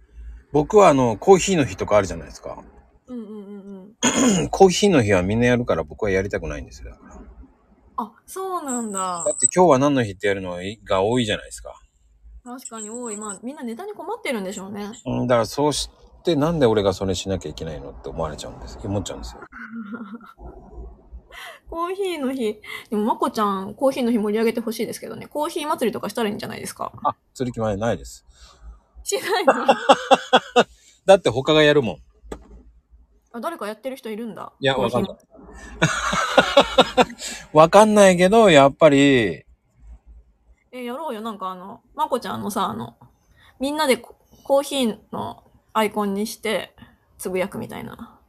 [0.53, 2.63] 僕はあの、コーヒーの日とかあるじゃないですか。
[3.07, 3.95] うんうんうん
[4.41, 4.49] うん。
[4.49, 6.91] コーヒーの日はみんなやるから僕はやりたくないんですよ。
[6.91, 7.21] だから
[7.97, 9.31] あ、そうなんだだ。
[9.33, 11.77] って今日は何の日ってやるのが多いじゃないですか。
[12.45, 13.17] 確かに多い。
[13.17, 14.91] まあ、みんなネタに困ってるんでしょうね。
[15.05, 15.89] うん、だからそうし
[16.27, 18.77] てなんで俺がそれしなきゃいけないのって思われちゃうんです。
[18.83, 19.41] 思っちゃうんですよ。
[21.69, 22.61] コーヒーの日。
[22.89, 25.27] でも、まこちゃん、コーヒーの日盛り上げてほしいですけどね。
[25.27, 26.91] コーヒー祭りとかしたらいいんじゃないですか？
[27.03, 28.25] あ、釣り決まりないです。
[29.03, 29.53] しないの？
[31.05, 31.97] だって他がやるもん。
[33.33, 34.51] あ誰かやってる人いるんだ。
[34.59, 35.17] いや、わかんない。
[37.53, 39.45] わかんないけど、やっぱり、
[40.71, 41.21] え、やろうよ。
[41.21, 42.97] なんかあの、まこちゃんのさ、あの、
[43.59, 45.43] みんなでココーヒーの
[45.77, 46.73] アイコンにして、
[47.19, 48.19] つぶやくみたいな。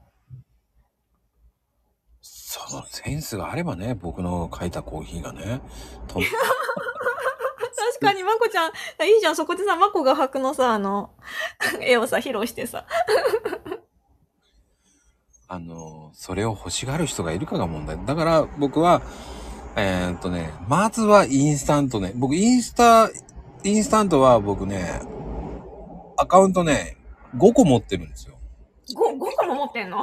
[2.20, 5.62] そのセンスがあればね、僕の書いたコーヒーがね、
[6.08, 8.70] と 確かに、まこちゃん、
[9.08, 9.36] いいじゃん。
[9.36, 11.08] そこでさ、まこが履くのさ、あの、
[11.80, 12.84] 絵をさ、披露してさ。
[15.48, 17.98] あの、それを欲しがる人がいるかが問題。
[18.04, 19.00] だから僕は、
[19.74, 22.12] えーっとね、まずはインスタントね。
[22.14, 23.08] 僕インスタ、
[23.64, 25.00] インスタントは僕ね、
[26.18, 26.97] アカウントね、
[27.36, 28.38] 5個持ってるんですよ。
[28.90, 30.02] 5、5個も持ってんの？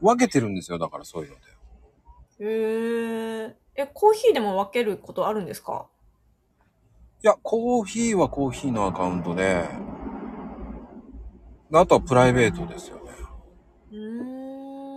[0.00, 0.78] 分けてるんですよ。
[0.78, 1.42] だからそういうので。
[2.40, 3.56] へえ。
[3.76, 5.86] え、コーヒーでも分けることあるんですか？
[7.22, 9.66] いや、コーヒーはコーヒーのアカウントで、
[11.72, 13.02] あとはプライベートですよね。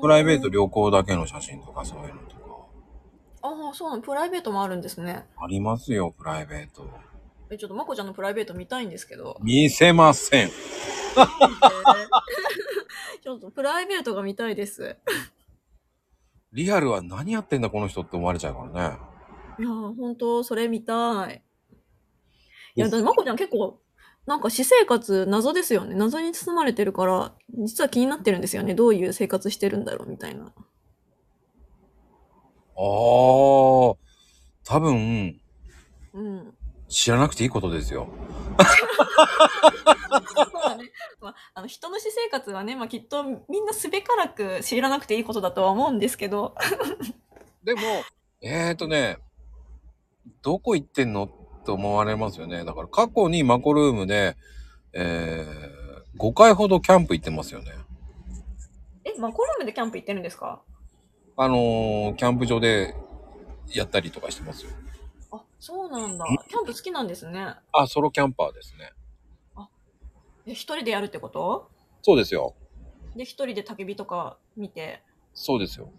[0.02, 2.42] プライベート旅行だけの写真とかそういうのとか。
[3.44, 4.02] ああ、そうなの。
[4.02, 5.26] プライベートもあるんですね。
[5.38, 6.86] ありますよ、プライベート。
[7.50, 9.38] え、ちょっとまこちゃんのプライベート見たいんですけど。
[9.42, 10.50] 見せません。
[13.24, 14.98] ちょっとプライベートが見たいです。
[16.54, 18.98] リアルは何やってんだこの人って思われちゃうからね。
[19.60, 21.42] いやー、ほんと、それ見たい。
[22.76, 23.80] いや、だってまこちゃん結構、
[24.26, 25.96] なんか私生活謎ですよね。
[25.96, 28.76] 謎に包まれてるから、実は気になってるんですよね。
[28.76, 30.44] どういう生活してるんだろうみたいな。
[30.46, 30.52] ああ、
[32.76, 33.98] 多
[34.80, 35.40] 分、
[36.14, 36.57] うん。
[36.90, 38.08] 知らなくていいことですよ。
[40.36, 40.92] そうだね。
[41.22, 46.56] まあ、あの、人の私生活はね、まあきっとみんなすべからく知らなくていいことだとは思うんですけど。
[47.64, 47.82] でも、
[48.42, 49.18] えーとね、
[50.42, 52.64] どこ行ってんのって思われますよね。
[52.64, 54.38] だから過去にマコルームで、
[54.94, 57.72] えー、5回ほどキャンプ行ってますよね。
[59.04, 60.62] え、マコルームでキャンプ行ってるんですか？
[61.36, 62.96] あのー、キャンプ場で
[63.74, 64.72] やったりとかしてますよ。
[65.60, 66.26] あ、そうなんだ。
[66.48, 67.56] キャンプ好きなんですね。
[67.74, 68.94] あ、ソロキャンパーですね。
[70.46, 71.70] え、一人でやるってこと？
[72.02, 72.56] そうですよ。
[73.16, 75.04] で、一人で焚き火とか見て？
[75.34, 75.92] そうですよ。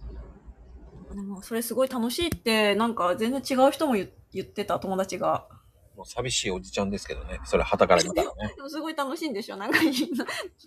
[1.13, 5.47] でも、それすごい楽しいって、なんか全然違う人も言言ってた、友達が。
[5.97, 7.41] もう寂しいおじちゃんですけどね。
[7.45, 8.55] それ旗から見たらね。
[8.57, 9.57] でもすごい楽しいんでしょ？
[9.57, 10.05] なんかみんな、ちょ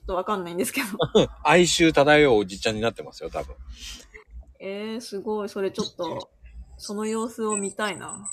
[0.04, 0.88] っとわかんないんですけど。
[1.44, 3.56] 哀愁漂うおじちゃんになってますよ、多分。
[4.60, 5.50] えー、すごい。
[5.50, 6.30] それちょっと、
[6.78, 8.32] その様子を見たいな。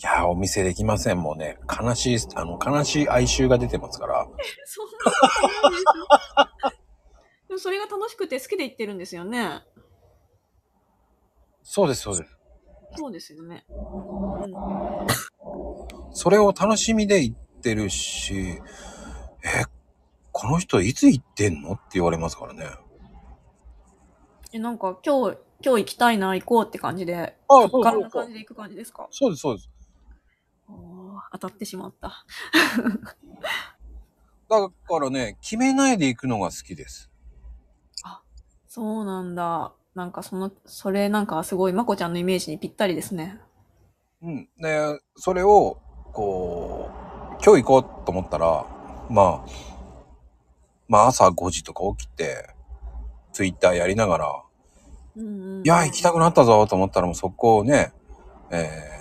[0.00, 1.18] いやー、お見せできません。
[1.20, 4.28] もうね、悲しい、あの、悲しい哀愁が出てますから。
[4.64, 5.10] そんなこ
[5.62, 6.72] とないですよ
[7.48, 9.62] でもそれが楽しくて好きで行ってるんですよね。
[11.64, 12.36] そうです、そうです。
[12.96, 13.66] そうですよね。
[16.12, 19.64] それを楽しみで行ってるし、え、
[20.32, 22.66] この人いつ行ってんのって言われますからね。
[24.52, 29.08] え、なんか今日、今日行きたいな、行こうって感じで、あそっからな感じで行く感じですか？
[29.10, 29.68] そうです、そうです。
[31.32, 32.24] 当たってしまった。
[34.48, 37.10] だからね、決めないで行くのが好きです。
[38.68, 39.72] そうなんだ。
[39.94, 43.40] なんかその、それなんかすごいまこちゃんのイメージにぴったりですね。
[44.22, 44.48] うん。
[44.58, 45.78] で、それを、
[46.12, 48.66] こう、今日行こうと思ったら、
[49.10, 49.50] まあ、
[50.86, 52.50] まあ朝5時とか起きて、
[53.32, 54.42] ツイッターやりながら、
[55.16, 57.92] うんうんうん、いや、行きたくなったぞと思ったらもうそこをね、
[58.50, 58.97] えー、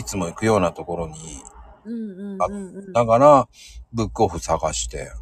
[0.00, 1.42] いつも行くようなところに、
[1.84, 2.52] うんうんうん
[2.86, 2.92] うん。
[2.92, 3.48] だから、
[3.92, 5.12] ブックオフ探して。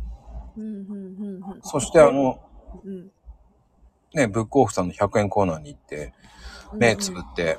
[1.63, 2.41] そしてあの、
[2.85, 3.11] うん、
[4.15, 6.13] ね、ブックオフさんの100円コーナーに行って、
[6.75, 7.59] 目つぶっって、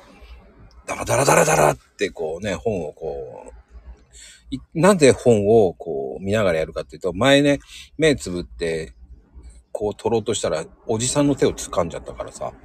[0.86, 3.50] ダラダラダラダラってこうね、本をこう、
[4.50, 7.60] いなんで本をこう見ながらやるかっていうと、前ね、
[7.98, 8.94] 目つぶって、
[9.72, 12.52] こう取ろうとしたら、おじさんの手を掴んじゃったからさ。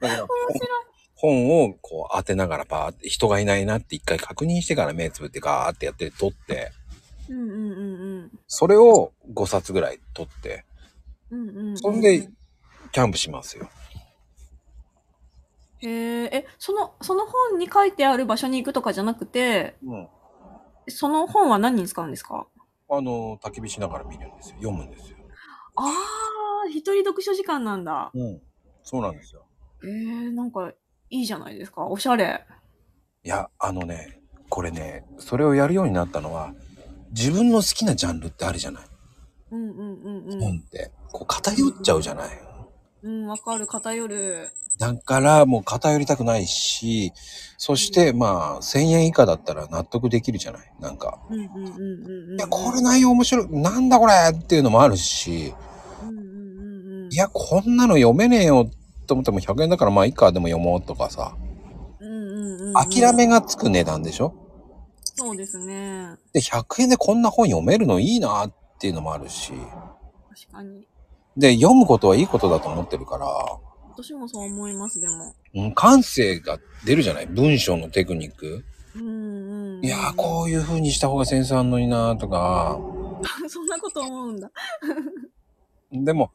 [0.00, 0.93] だから面白い。
[1.24, 6.70] 本をこう当てながらバーって人がいないなって一回確認してから目つぶってガーってやって取って、
[7.30, 8.30] うんうんうんうん。
[8.46, 10.66] それを5冊ぐらい取って、
[11.30, 11.78] うんうんうん。
[11.78, 12.28] そんで、
[12.92, 13.70] キャンプしますよ。
[15.78, 20.08] へえ、え、その、その本に書いてある場所に行くとかじゃなくて、うん。
[20.88, 22.46] その本は何に使うんですか？
[22.90, 24.56] あの、焚き火しながら見るんですよ。
[24.56, 25.16] 読むんですよ。
[25.76, 25.86] あ
[26.66, 28.10] あ、一人読書時間なんだ。
[28.12, 28.42] うん。
[28.82, 29.46] そうなんですよ。
[29.82, 30.72] えー、なんか、
[31.14, 31.86] いいじゃないですか。
[31.86, 32.44] おしゃれ。
[33.22, 36.52] いや、あのね、これね、それをやるようになったのは、
[37.12, 38.82] 自分の好きなジャンルってあるじゃない。
[39.52, 40.40] うんうんうんうん。
[40.40, 40.90] 本って。
[41.12, 42.28] こう偏っちゃうじゃない。
[43.04, 43.68] うん、わかる。
[43.68, 44.48] 偏る。
[44.80, 47.12] だからもう偏りたくないし、
[47.58, 50.72] そしてまあ1000円以下だったら納得できるじゃない。
[50.80, 51.20] なんか。
[51.30, 52.36] うんうんうんうんうん。
[52.36, 53.48] いや、これ内容面白い。
[53.50, 55.54] なんだこれっていうのもあるし、
[56.02, 57.12] うんうんうんうん。
[57.12, 58.68] いや、こんなの読めねえよ
[59.04, 61.36] と思っても100円だからまあいいかでも読もうとかさ。
[62.00, 62.72] うんうんうんうん。
[62.74, 64.34] 諦めがつく値段でしょ？
[65.16, 66.16] そうですね。
[66.32, 69.52] で、100円でこんな本読めるのいいなっていうのもあるし。
[70.48, 70.86] 確かに。
[71.36, 73.26] で、読むことはいいことだと思ってるから、
[73.96, 75.34] 私もそう思います、でも。
[75.54, 77.26] うん、感性が出るじゃない？
[77.26, 78.64] 文章のテクニック。
[78.96, 79.84] うんうんうん。
[79.84, 82.78] いやー、こういう風にした方がセンスあんのになーとか。
[82.80, 83.24] う。
[83.48, 84.50] そんなこと思うんだ。
[85.92, 86.32] でも、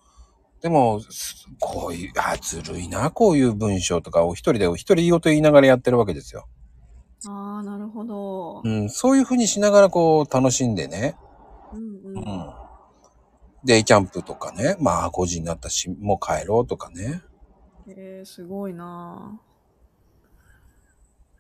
[0.62, 6.48] でも、すこういう、あー、ずるいな、こういう文章とかを一人で一人言おうと言いながらやってるわけですよ。
[7.28, 8.62] ああ、なるほど。
[8.64, 11.16] うん、そういう風にしながらこう楽しんでね。
[11.74, 12.18] うんうん。
[12.18, 12.54] うん。
[13.64, 14.78] デイキャンプとかね。
[14.80, 17.22] まあ5時になったし、もう帰ろうとかね。
[17.88, 19.40] えー、すごいな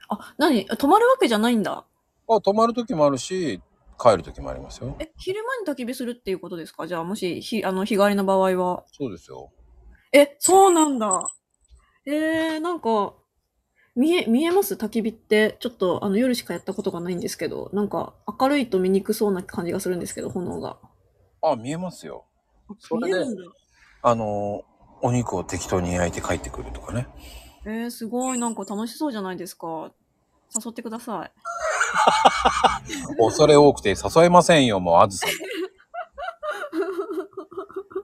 [0.09, 0.15] あ。
[0.15, 0.65] あ、何？
[0.65, 1.85] 泊まるわけじゃないんだ。
[2.27, 3.61] あ、泊まる時もあるし、
[3.99, 4.95] 帰る時もありますよ。
[4.99, 6.87] え、昼間に焚き火するっていうことですか？
[6.87, 8.85] じゃあ、もし、ひ、あの、日帰りの場合は。
[8.91, 9.51] そうですよ。
[10.13, 11.29] え、そうなんだ。
[12.05, 13.13] えー、なんか、
[13.95, 14.75] 見え、見えます？
[14.75, 15.57] 焚き火って。
[15.59, 20.79] ちょっと、あの、夜しかやったことがないんですけど、なんか、明るいと見にくそうな感じがするんですけど、炎が。
[21.41, 22.25] あ、見えますよ。
[22.79, 23.25] それで。
[24.01, 24.69] あのー
[25.01, 27.07] お肉を適当に焼いて帰ってくるとかね。
[27.65, 29.93] えー、すごい、なんか楽しそうじゃないですか。
[30.53, 31.31] 誘ってください。
[33.17, 35.29] 恐れ多くて誘えませんよ、もう、あずさん。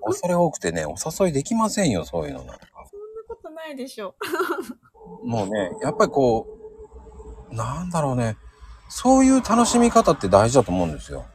[0.05, 2.55] 恐れ多くてね、お誘いできませんよ、そういうのなんか。
[2.89, 4.15] そんなことないでしょ。
[5.23, 6.47] もうね、やっぱりこ
[7.51, 8.37] う、なんだろうね、
[8.89, 11.25] そういう楽しみ方って大事だと思うんですよ。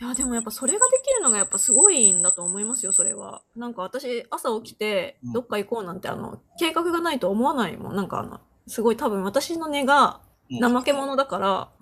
[0.00, 3.42] いや、でもやっぱそれができるのがやっぱすごいんだと思いますよ、それは。
[3.56, 7.96] なんか私、朝起きてうん、どっか行こうなんて、あの、計画がないと思わないもん。
[7.96, 11.72] なんかあの、すごい多分私の根がうん怠け者だから、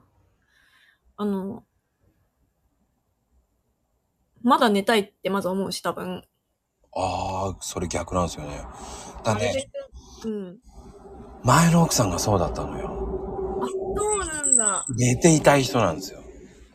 [1.17, 1.65] あの、
[4.43, 6.25] まだ寝たいってまず思うし、多分。
[6.95, 8.65] ああ、それ逆なんですよね。
[9.25, 9.71] だね、
[10.25, 10.59] うん。
[11.45, 13.61] 前の奥さんがそうだったのよ。
[13.63, 14.87] あ、そうなんだ。
[14.97, 16.21] 寝ていたい人なんですよ。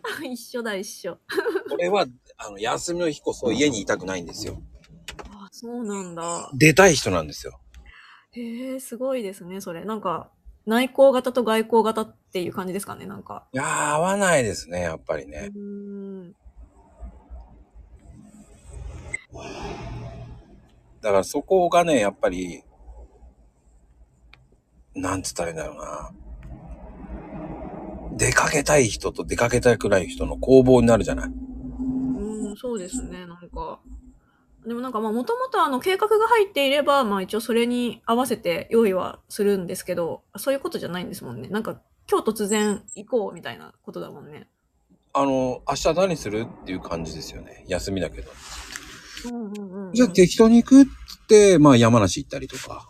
[0.31, 1.17] 一緒だ、一緒。
[1.69, 2.05] これは、
[2.37, 4.61] あの、休みの日こそ家にいたくないんですよ。
[5.31, 6.51] あ、そうなんだ。
[6.53, 7.59] 出たい人なんですよ。
[8.31, 9.85] へえ、すごいですね、それ。
[9.85, 10.31] なんか、
[10.65, 13.45] 内向型と外向型っていう感じですかね、なんか。
[13.53, 15.51] いやー、合わないですね、やっぱりうね。
[15.55, 16.35] ーん。
[21.01, 22.63] だからそこがね、やっぱり、
[24.95, 26.11] なんつったらいいんだろうな。
[28.17, 31.29] 出かけたい人と出かけたくない人の攻防になるじゃない。
[31.29, 33.79] うん、そうですね、なんか。
[34.65, 41.49] でもなんかまあ、もともとあの、計画が入っていれば、まあ一応それに合わせて用意はするんですけど、そういうことじゃないんですもんね。
[41.49, 44.47] なんか、今日突然行こうみたいなことだもんね。
[45.13, 47.63] あの、明日何するっていう感じですよね。
[47.67, 48.31] 休みだけど。
[49.25, 49.93] うんうんうん。
[49.93, 50.85] じゃあ適当に行くっ
[51.27, 52.89] て、まあ山梨行ったりとか。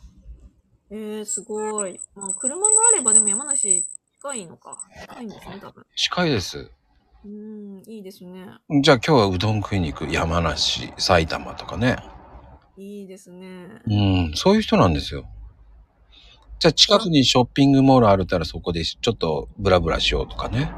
[0.90, 2.00] えー、すごい。
[2.16, 3.86] まあ、車があればでも山梨
[4.22, 4.78] 近いのか。
[5.02, 5.86] 近いんですね、多分。
[5.96, 6.72] 近いです。
[7.26, 8.46] うん、いいですね。
[8.84, 10.14] じゃあ今日はうどん食いに行く？
[10.14, 11.98] 山梨、埼玉とかね。
[12.78, 13.82] いいですね。
[13.88, 13.94] う
[14.30, 15.26] ん、そういう人なんですよ。
[16.60, 20.72] じゃあ近くにショッピングモールあるったらそこでちょっとブラブラしようとかね。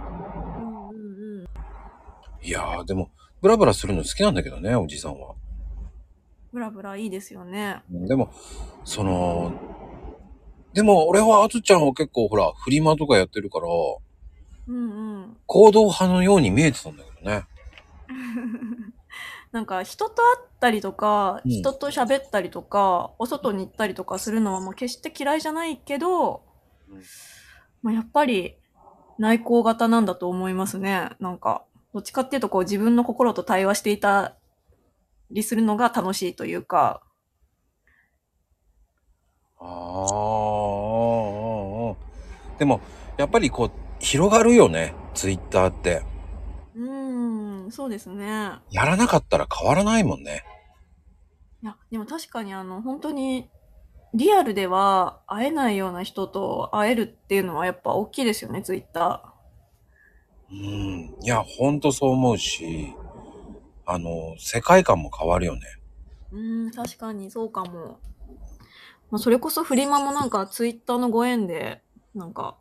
[0.59, 1.47] うんうんうん。
[2.41, 5.35] いやー、でも、ブラブラするの好きなんだけどね、おじさんは。
[6.53, 7.81] ブラブラいいですよね。
[7.89, 8.31] でも、
[8.85, 9.51] その、
[10.73, 13.65] でも俺はあずちゃんは結構ほら、フリマとかやってるから、
[14.67, 15.37] うんうん。
[15.45, 17.45] 行動派のように見えてたんだけどね。
[19.51, 26.43] なんか人と会ったりとか、うん人と喋ったりとか、お外に行ったりとかするのはもう決して嫌いじゃないけど、
[26.89, 27.01] うん
[27.81, 28.55] まあ、やっぱり
[29.17, 31.09] 内向型なんだと思いますね。
[31.19, 31.63] なんか、
[31.93, 34.35] どっちかっていうとこう自分の心と対話していた
[35.31, 37.01] りするのが楽しいというか、
[39.59, 39.67] ああ、
[42.59, 42.81] でも、
[43.17, 46.03] やっぱりこう、広がるよね、ツイッターって。
[46.75, 48.51] うーん、そうですね。
[48.71, 50.43] やらなかったら変わらないもんね。
[51.63, 53.49] いや、でも確かにあの、本当に、
[54.13, 59.33] リアルでは会えないような人と会えるっていうのはやっぱ大きいですよね、ツイッタ
[60.49, 61.15] うん。
[61.21, 62.93] いや、ほんとそう思うし、
[63.85, 65.61] あの、世界観も変わるよね。
[66.31, 66.35] ー。
[66.35, 67.99] うーん、確かにそうかも。
[69.09, 71.81] まあ、それこそフリマもなんかツイッターのご縁で、
[72.13, 72.57] なんか、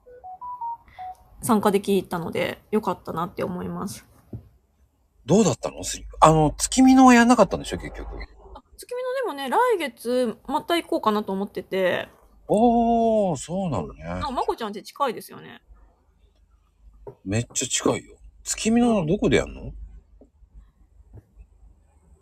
[1.42, 4.06] 参加できたので、よかったなって思います。
[5.24, 5.82] どうだったの？
[6.20, 8.08] あの、月見のはやんなかったんでしょ、結局。
[8.54, 12.08] あ月見のでもね、来月また行こうかなと思ってて、
[12.48, 14.04] おー、そうなのね。
[14.04, 15.62] あ、まこちゃんって近いですよね。
[17.24, 18.16] めっちゃ近いよ。
[18.44, 19.72] 月見のどこでやんの？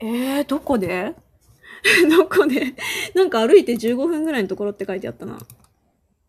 [0.01, 1.15] えー、どこで？
[2.11, 2.75] どこで？
[3.15, 5.39] なんか歩いて15分ぐらいのところって書いてあったな。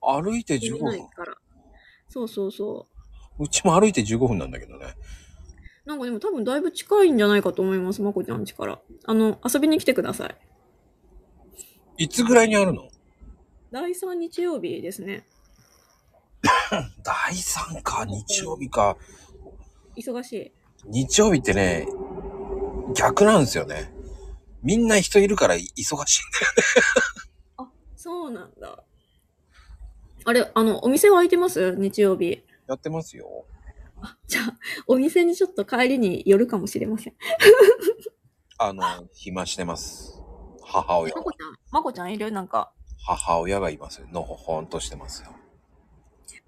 [0.01, 1.09] 歩いて15見ない分。
[2.15, 2.87] そうそうそ
[3.37, 3.43] う。
[3.43, 4.95] うちも歩いて15分なんだけどね。
[5.85, 8.79] なんかでも多分だいぶ近いんじゃないかと思います、まこちゃん家から。
[9.03, 10.37] あの、遊びに来てください。
[11.97, 12.87] いつぐらいにあるの？
[13.69, 15.25] 第3日曜日ですね。
[17.03, 18.95] 第3か、日曜日か。
[19.97, 20.51] 忙しい。
[20.85, 21.89] 日曜日ってね、
[22.95, 23.93] 逆なんですよね。
[24.63, 27.69] みんな人いるから忙しいんだよ。
[27.97, 28.85] そうなんだ。
[30.25, 31.75] あれ、あの、お店は開いてます？
[31.75, 32.43] 日曜日。
[32.67, 33.45] やってますよ。
[34.01, 34.57] あ、じゃあ、
[34.87, 37.13] お店にちょっと帰りに寄るかもしれません。
[38.57, 40.19] あの、暇してます。
[40.63, 41.21] 母親ま。
[41.21, 42.31] こちゃん、まこちゃんいる？
[42.31, 42.71] なんか。
[43.05, 44.07] 母親がいますよ。
[44.11, 45.29] のほほんとしてますよ。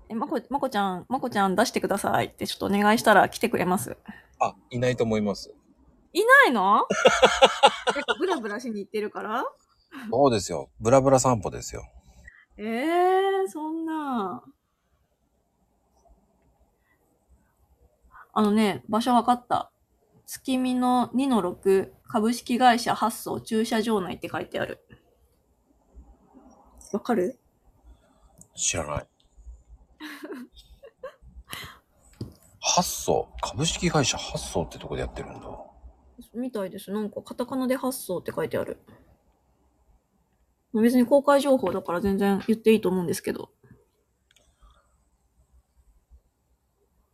[0.09, 3.95] え、まこ、まこちゃん、まこちゃん出してくださいってちょっとお願いしたら来てくれます？
[4.39, 5.53] あ、いないと思います。
[6.13, 6.77] いないの？
[6.77, 6.85] やっ
[8.07, 9.45] ぱブラブラしに行ってるから？
[10.09, 10.69] そうですよ。
[10.79, 11.83] ブラブラ散歩ですよ。
[12.57, 14.43] ええー、そんな。
[18.33, 19.71] あのね、場所わかった。
[20.25, 24.79] 月見の2の6株式会社発送駐車場内って書いてある。
[26.93, 27.39] わかる？
[28.55, 29.07] 知らない。
[32.59, 35.47] 発送株式会社発送ってとこでやってるんだ。
[36.33, 36.91] みたいです。
[36.91, 38.77] なんかカタカナで発送って書いてある。
[40.73, 43.49] 別に公開情報だから全然言っていいと思うんですけど。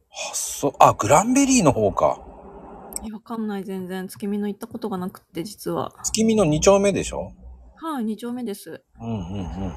[0.10, 2.20] 発送、あ、グランベリーの方か。
[3.04, 4.08] いやわかんない全然。
[4.08, 5.94] 月見の行ったことがなくって実は。
[6.04, 7.34] 月見の2丁目でしょ？
[7.76, 8.84] はい、2丁目です。
[9.00, 9.74] うんうんうん。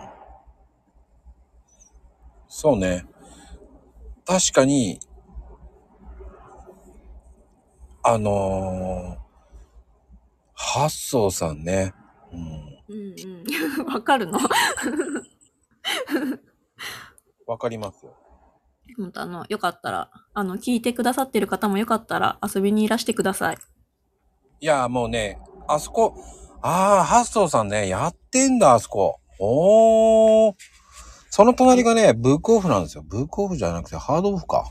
[2.49, 3.05] そうね。
[4.25, 5.01] 確かに、
[8.03, 9.19] あのー、
[10.55, 11.95] 発送さんね。
[12.33, 12.76] うん。
[12.89, 13.93] うんうん。
[13.93, 14.39] わかるの？
[17.47, 18.15] わかりますよ。
[18.97, 23.59] 本当あの、よかったら、あの、聞いてくださってる方もよかったら遊びにいらしてください。
[24.61, 26.15] いや、もうね、あそこ、
[26.63, 29.21] ああ、発送さんね、やってんだ、あそこ。
[29.39, 30.55] おー。
[31.31, 33.05] その隣がね、ブックオフなんですよ。
[33.07, 34.71] ブックオフじゃなくてハードオフか。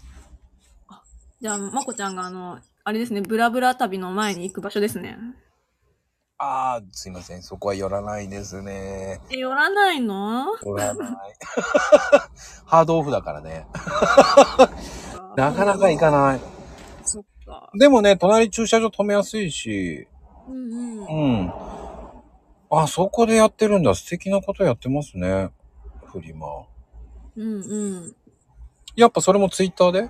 [1.40, 5.18] じゃあ、まこちゃんがあの、あれですね、ブラブラ旅の前に行く場所ですね。
[6.38, 7.42] ああ、すいません。
[7.42, 9.22] そこは寄らないですね。
[9.30, 10.48] え、寄らないの？
[10.62, 11.10] 寄らない。
[12.66, 13.66] ハードオフだからね。
[15.38, 16.42] なかなか行かない。
[17.06, 17.70] そっか。
[17.74, 20.08] でもね、隣駐車場止めやすいし、
[20.48, 21.06] うんうん。
[21.06, 21.54] うん。
[22.70, 23.96] あ、そこでやってるんだ。
[23.96, 25.52] 素敵なことやってますね。
[26.12, 26.48] フリマ。
[27.38, 28.16] うんうん。
[28.98, 30.02] やっぱそれもツイッターで？
[30.04, 30.10] あ、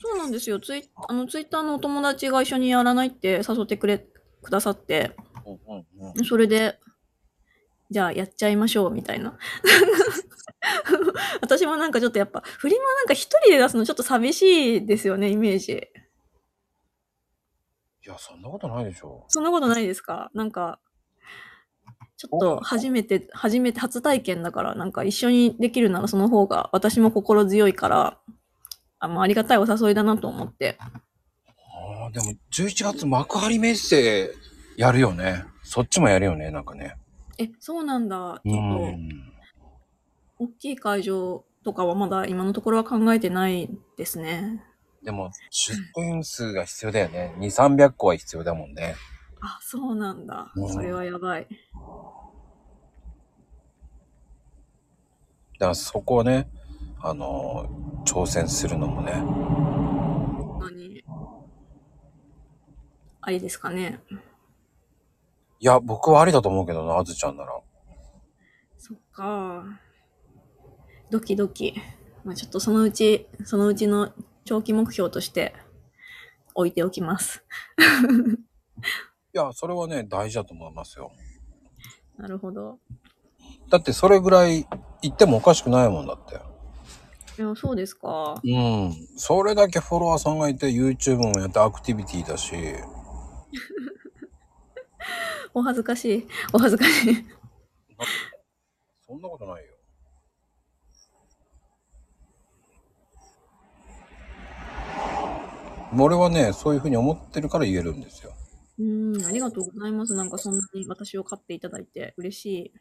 [0.00, 0.58] そうなんですよ。
[0.58, 4.04] ツイあの、ツイッターのお友達が一緒にやらないって誘ってくれ、
[4.42, 5.14] くださって。
[6.28, 6.78] それで、
[7.90, 9.36] じゃあやっちゃいましょう、みたいな。
[11.40, 15.72] 私もなんかちょっとやっぱ、フリマなんか一人で出すのちょっと寂しいですよね、イメージ。
[18.04, 19.24] いや、そんなことないでしょ。
[19.28, 20.30] そんなことないですか？
[20.34, 20.80] なんか、
[22.16, 28.18] ちょっと初めて、初めて、初体験だから、なんか一緒にできるならその方が私も心強いから、
[28.98, 30.78] あ、ありがたいお誘いだなと思って。
[32.02, 34.30] ああ、でも11月幕張メッセ
[34.76, 35.44] やるよね。
[35.62, 36.96] そっちもやるよね、なんかね。
[37.38, 38.40] え、そうなんだ。
[38.44, 38.98] ちうょっん。
[40.38, 44.64] と、大きい会場とかはまだ今のところは考えてないですね。
[45.04, 47.34] でも、出店数が必要だよね。
[47.38, 48.96] 2、300個は必要だもんね。
[49.40, 50.60] あ、そうなんだう。
[50.60, 51.46] んそれはやばい。
[55.58, 56.48] だからそこをね、
[57.00, 59.12] あのー挑戦するのもね。
[60.58, 61.04] 何
[63.22, 64.00] ありですかね。
[65.60, 67.52] いや、僕はありだと思うけどな、あずちゃんなら。
[68.76, 69.64] そっか。
[71.08, 71.74] ドキドキ。
[72.24, 74.12] まあちょっとそのうち、そのうちの
[74.44, 75.54] 長期目標として
[76.54, 77.44] 置いておきます。
[79.34, 81.12] いや、それはね、大事だと思いますよ。
[82.18, 82.80] なるほど。
[83.70, 84.66] だってそれぐらい
[85.00, 86.40] 言ってもおかしくないもんだって。
[87.40, 88.40] いや、そうですか。
[88.44, 88.92] うん。
[89.16, 92.54] それだけフォロワーさんがいて、YouTube もやってアクティビティだし、
[95.54, 96.28] お恥ずかしい。
[96.52, 97.24] お恥ずかしい。
[99.06, 99.72] そんなことないよ。
[105.98, 108.32] 俺はね、そういうふうに思ってるから言えるんですよ。
[108.78, 110.14] うん、ありがとうございます。
[110.14, 112.72] なんかそんなに私を飼っていただいて嬉しい。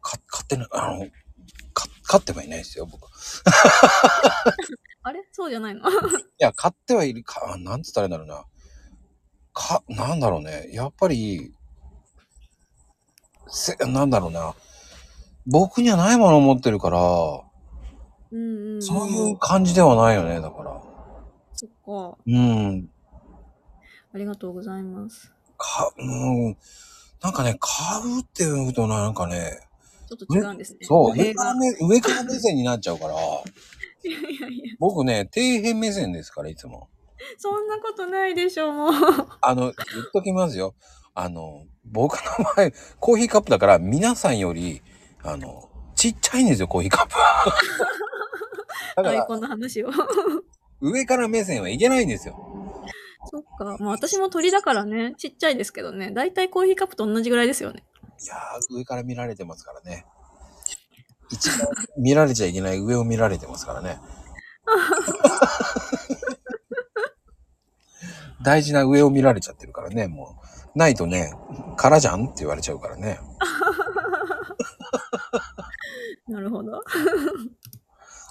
[0.00, 1.06] か、買ってない、あの、
[1.72, 3.04] か、買ってはいないですよ、僕。
[3.04, 3.06] い
[5.04, 5.28] あれ？
[5.30, 5.82] そうじゃないの？
[6.38, 8.44] や、買ってはいるか、あなんつったらいいんだろうな。
[9.56, 10.68] か、なんだろうね。
[10.70, 11.54] やっぱり、
[13.48, 14.54] せ、なんだろうな。
[15.46, 18.82] 僕にはないものを持ってるから、うんうんうん。
[18.82, 20.82] そういう感じではないよね、だから。
[21.54, 22.18] そっか。
[22.26, 22.90] うん。
[24.12, 25.32] ありがとうございます。
[25.56, 26.04] か、う
[26.50, 26.56] ん。
[27.22, 29.58] なんかね、買うっていうとなんかね、
[30.06, 30.80] ちょっと違うんですね。
[30.82, 33.14] そう、上から目、上から目線になっちゃうから、
[34.04, 36.88] いやいやいや、僕ね、底辺目線ですから、いつも。
[37.38, 38.92] そんなことないでしょ、もう。
[39.40, 39.74] あの、言っ
[40.12, 40.74] ときますよ。
[41.14, 44.82] あの、僕の場合、コーヒーカップだから、皆さんより、
[45.22, 47.44] あの、ちっちゃいんですよ、コーヒーカップは。
[48.96, 49.90] だから、アイコンの話を。
[50.80, 52.36] 上から目線はいけないんですよ。
[53.28, 53.76] そっか。
[53.80, 56.10] まあ私も鳥だからね、ちっちゃいですけどね。
[56.10, 57.82] だいたいコーヒーカップと同じぐらいですよね。
[58.22, 60.06] いやー、上から見られてますからね。
[61.30, 63.98] 一番見られちゃいけない上を見られてますからね。
[68.46, 70.38] 大事な上を見られちゃってるからね、も
[70.74, 70.78] う。
[70.78, 71.32] ないとね、
[71.76, 72.26] 空じゃん？
[72.26, 73.18] って言われちゃうからね。
[76.28, 76.80] なるほど。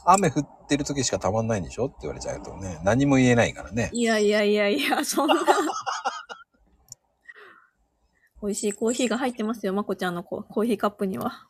[0.05, 1.87] 雨降ってる時しかたまんないんでしょ？
[1.87, 3.89] って言われちゃうとね、何も言えないからね。
[3.91, 5.35] いやいやいやいや、そんな。
[8.41, 11.49] 美味しいコーヒーが入ってますよ、まこちゃんのココーヒーカップには。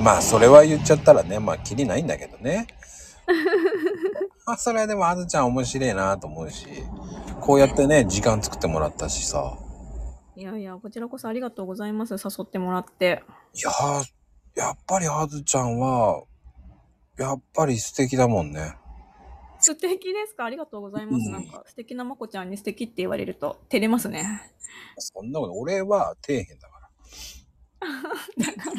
[0.00, 2.68] まあ、それは言っちゃったらね、まあ、きりないんだけどね。
[4.46, 6.66] まあ、それはでも、あずちゃん面白いなと思うし、
[7.40, 9.58] こうやってね、時間作ってもらったしさ。
[10.36, 12.14] いやいや、こちらこそありがとうございます。
[12.14, 13.22] 誘ってもらって。
[13.54, 14.04] いやー、
[14.56, 16.24] やっぱりあずちゃんは、
[17.18, 18.76] やっぱり素敵だもんね。
[19.60, 20.44] 素敵ですか？
[20.44, 21.26] ありがとうございます。
[21.26, 24.52] うんなんか素敵なまこちゃんに素敵って言われると照れますね。
[24.98, 26.90] そんなこと、俺は底辺だから。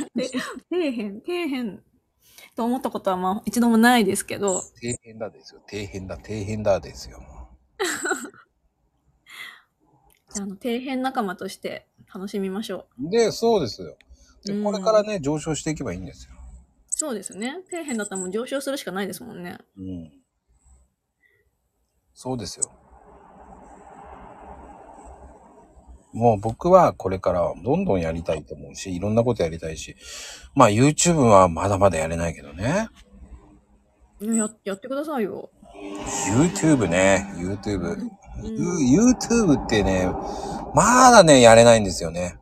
[0.16, 0.38] で底
[0.70, 1.80] 辺、底辺
[2.56, 4.72] と思ったことはまあ一度もないですけど、底
[5.04, 5.62] 辺だですよ。
[5.70, 7.22] 底辺だ、底辺だですよ。
[10.38, 13.08] ああの底辺仲間として楽しみましょう。
[13.08, 13.98] うで、そうですよ。
[14.46, 16.34] で、うんこれからね、上昇していけばいいんですよ。
[16.88, 17.64] そうですね。
[17.70, 19.58] 底辺だったらもう上昇するしかないですもんね。
[19.78, 20.12] うん。
[22.14, 22.72] そうですよ。
[26.16, 29.98] もう僕はこれからどんどんやりたいと思うし、いろんなことやりたいし、
[30.56, 32.88] まあ YouTube はまだまだやれないけどね。
[34.22, 35.50] いやややってくださいよ。
[36.32, 38.00] YouTube ね、YouTube。
[38.38, 40.08] YouTube ってね、
[40.74, 42.38] まだね、やれないんですよね。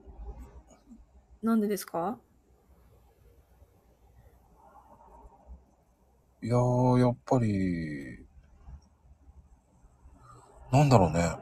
[1.41, 2.19] なんでですか？
[6.43, 8.19] いやー、やっぱり、
[10.71, 11.36] なんだろうね。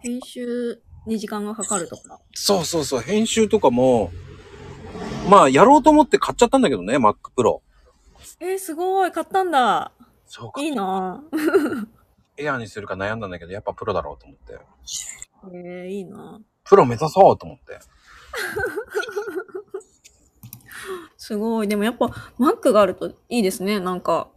[0.00, 2.20] 編集に時間がかかるとか。
[2.34, 4.10] そうそうそう、編集とかも、
[5.28, 7.60] まあ、やろうと思って買っちゃったんだけどね、Mac Pro。
[8.40, 9.92] えー、すごい買ったんだ。
[10.26, 11.86] そうかいいなぁ。
[12.36, 14.58] エアにするか悩んだんだけど、やっぱプロだろうと思って。
[15.52, 16.68] えー、いいなぁ。
[16.68, 17.78] プロ目指そうと思って。
[21.16, 21.68] すごい。
[21.68, 22.06] でもやっぱ
[22.38, 23.80] Mac があるといいですね。
[23.80, 24.28] なんか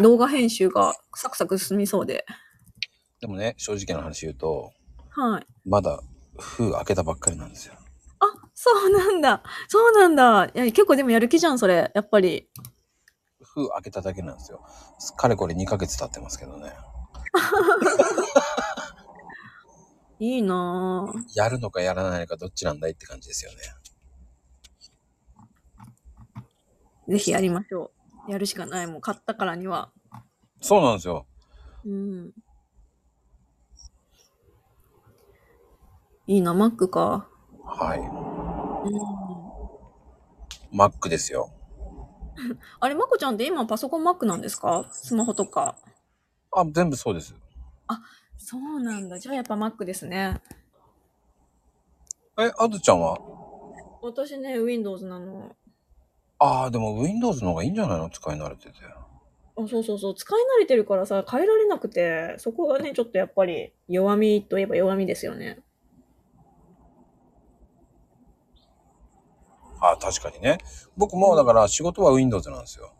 [0.00, 2.24] 動画編集がサクサク進みそうで。
[3.20, 4.72] でもね、正直な話言うと、
[5.10, 5.46] はい。
[5.64, 6.00] まだ
[6.38, 7.74] 封開けたばっかりなんですよ。
[8.20, 9.42] あ、そうなんだ。
[9.68, 10.44] そうなんだ。
[10.46, 11.90] いや、結構でもやる気じゃん、それ。
[11.94, 12.48] やっぱり。
[13.42, 14.62] 封開けただけなんですよ。
[15.16, 16.72] かれこれ2ヶ月経ってますけどね。
[20.20, 21.22] いいなぁ。
[21.34, 23.58] やるのかやらないのかどっちなんだいって感じですよね。
[27.08, 27.90] ぜひやりましょ
[28.28, 28.32] う。
[28.32, 28.86] やるしかない。
[28.86, 29.90] もう買ったからには。
[30.60, 31.26] そうなんですよ。
[31.84, 32.32] うん。
[36.28, 37.26] いいな、Mac か。
[37.64, 38.00] はい。
[40.72, 40.78] うん。
[40.78, 41.50] Mac ですよ。
[42.80, 44.86] あれ、まこちゃんって今パソコン Mac なんですか？
[44.92, 45.76] スマホとか。
[46.52, 47.34] あ、全部そうです。
[48.36, 49.18] そうなんだ。
[49.18, 50.42] じゃあやっぱ Mac ですね。
[52.38, 53.18] え、あずちゃんは？
[54.02, 55.56] 私ね、Windows なの。
[56.38, 58.10] ああ、でも Windows の方がいいんじゃないの？
[58.10, 58.72] 使い慣れてて。
[59.56, 60.14] あそうそうそう。
[60.14, 65.60] 使い慣れてるからさ、変えられなくて、そこがね、ちょっとやっぱり弱みといえば弱みですよね。
[69.80, 70.58] ああ、確かにね。
[70.96, 72.92] 僕もだから仕事は Windows なんですよ。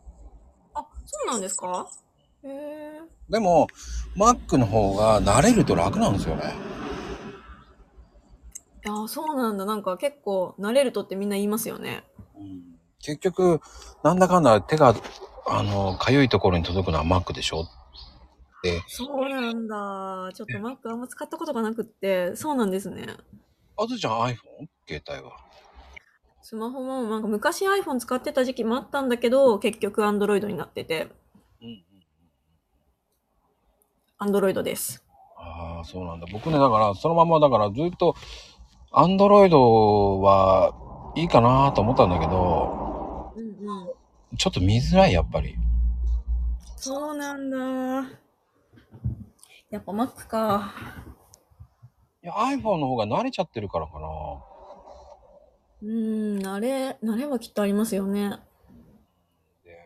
[0.73, 1.89] あ、そうなんですか？
[2.43, 3.01] へえ。
[3.29, 3.67] でも、
[4.17, 6.53] Mac の方が慣れると楽なんですよね。
[8.85, 9.65] いや、そうなんだ。
[9.65, 12.03] なんか結構慣れるとってみんな言いますよね。
[13.01, 13.59] 結局、
[14.03, 14.95] なんだかんだ手が、
[15.47, 17.65] あの、かゆいところに届くのは Mac でしょ？
[18.63, 20.31] で、そうなんだ。
[20.33, 23.05] ちょっと Mac あんま使ったことがなくって、そうなんですね。
[23.77, 24.35] あずちゃん iPhone?
[24.87, 25.37] 携帯は？
[26.49, 31.11] スマホもなんか昔 iPhone 使ってた時期もあったんだけど、結局 Android になってて、
[31.61, 31.83] うん。
[34.19, 35.05] Android です。
[35.37, 36.25] ああ、そうなんだ。
[36.33, 38.15] 僕ね、だから、そのままだからずっと、
[38.91, 44.35] Android はいいかなと思ったんだけど、うんうん。
[44.35, 45.55] ちょっと見づらい、やっぱり。
[46.77, 47.57] そうなんだ。
[49.69, 50.73] やっぱ Mac か。
[52.23, 54.48] いや、iPhone の方が慣れちゃってるからかな。
[55.81, 58.37] うーん、慣れ、慣れはきっとありますよね。
[59.63, 59.77] で、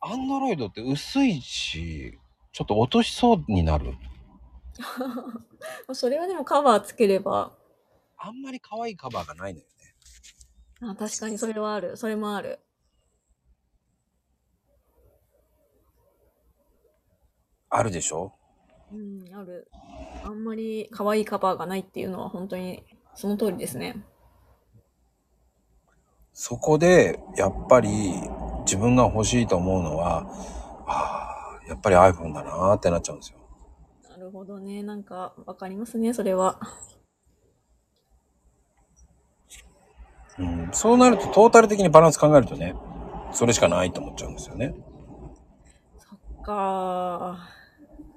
[0.00, 2.18] Android って薄いし、
[2.52, 3.94] ちょっと落としそうになる。
[5.94, 7.56] それはでもカバーつければ、
[8.18, 9.72] あんまり可愛いカバーがないのよね。
[10.80, 11.96] あ確かにそれはある。
[11.96, 12.60] それもある。
[17.70, 18.32] あるでしょ？
[18.92, 19.68] うん、ある。
[20.24, 24.04] あんまり可愛いカバーがないっていうのは本当にその通りですね。
[26.38, 28.12] そこで、やっぱり
[28.66, 30.26] 自分が欲しいと思うのは、
[30.86, 33.38] ああ、やっぱり iPhone だなーってなっちゃうんですよ。
[34.10, 34.82] なるほどね。
[34.82, 36.60] なんかわかりますね、それは。
[40.38, 42.74] うん、そうなるとトータル的にバランス考えるとね、
[43.32, 44.74] それしかないと思っちゃうんですよね。
[45.96, 47.48] そっか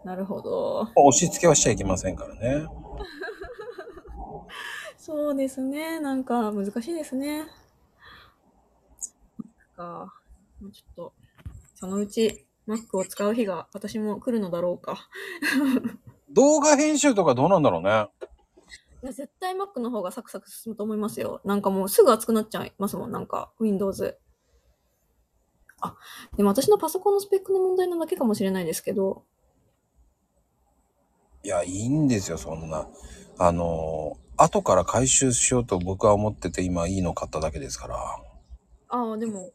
[0.03, 0.05] ー。
[0.05, 0.89] なるほど。
[0.93, 2.67] 押し付けはしちゃいけませんからね。
[4.99, 6.01] そうですね。
[6.01, 7.45] なんか難しいですね。
[9.79, 10.13] か。
[10.61, 11.13] もうちょっと、
[11.75, 15.07] そのうち Mac を使う日が私も来るのだろうか。
[16.29, 18.07] 動画編集とかどうなんだろうね。
[19.01, 21.39] いや、絶対 Mac の方がサクサク進むと思いますよ。
[21.45, 24.19] なんかもうすぐ熱くなっちゃいますもん、なんか Windows。
[25.81, 25.95] あ、
[26.35, 29.23] でも私のパソコンのスペックの問題なだけかもしれないですけど、
[31.41, 32.89] いや、いいんですよ、そんな。
[33.37, 37.95] あのー、後から回収しようと僕は思ってて今いいの買っただけですから。
[38.89, 39.53] ああ、でも、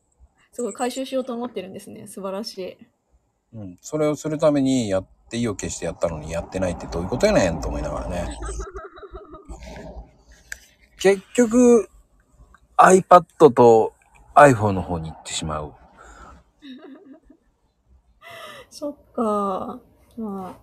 [0.54, 2.06] すごい回収しようと思ってるんですね。
[2.06, 2.78] 素晴らしい。
[3.54, 3.78] うん。
[3.80, 8.38] それをするためにやって意を決してやったのにやってないってどういうことやねんと思いながらね。
[11.00, 11.90] 結局、
[12.76, 13.94] iPad と
[14.36, 15.74] iPhone の方に行ってしまう。
[18.70, 19.80] そっか。
[20.16, 20.56] ま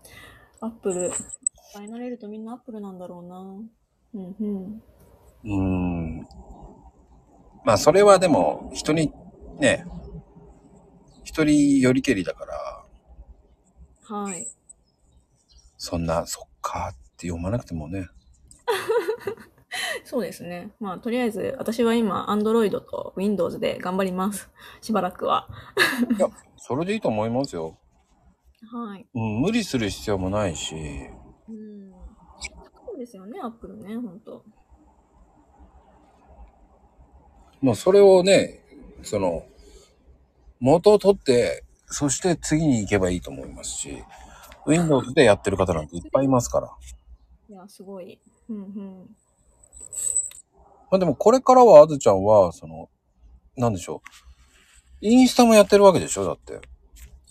[0.62, 1.12] あ、アップル。
[1.12, 3.40] 使い慣れるとみんなアップルなんだろうな。
[3.40, 4.84] うんうん。
[5.44, 6.28] うーん。
[7.66, 9.14] まあ、それはでも、人に、
[9.62, 9.86] ね、
[11.24, 12.46] 一人よりけりだか
[14.10, 14.48] ら、はい。
[15.78, 18.10] そんな、そっかって読まなくてもね。
[20.04, 20.72] そうですね。
[20.80, 24.50] まあ、とりあえず、私は今、Android と Windows で頑張ります。
[24.82, 25.48] しばらくは。
[26.18, 27.78] いや、それでいいと思いますよ。
[28.72, 29.08] はい。
[29.14, 30.76] うん、無理する必要もないし、
[31.48, 31.92] うん。
[31.92, 34.44] そうですよね、アップルね、ほんと。
[37.62, 38.62] もうそれをね、
[39.04, 39.46] その、
[40.62, 44.02] 元を取って、そして次に行けばいいと思いますし、
[44.66, 46.72] Windows でやってる方なんていっぱいいますから。
[47.50, 48.22] いや、すごい。
[48.48, 49.16] うんうん。
[50.90, 52.90] まあでもこれからはあずちゃんは、その、
[53.58, 54.10] なんでしょう。
[55.02, 56.62] インスタもやってるわけでしょだって。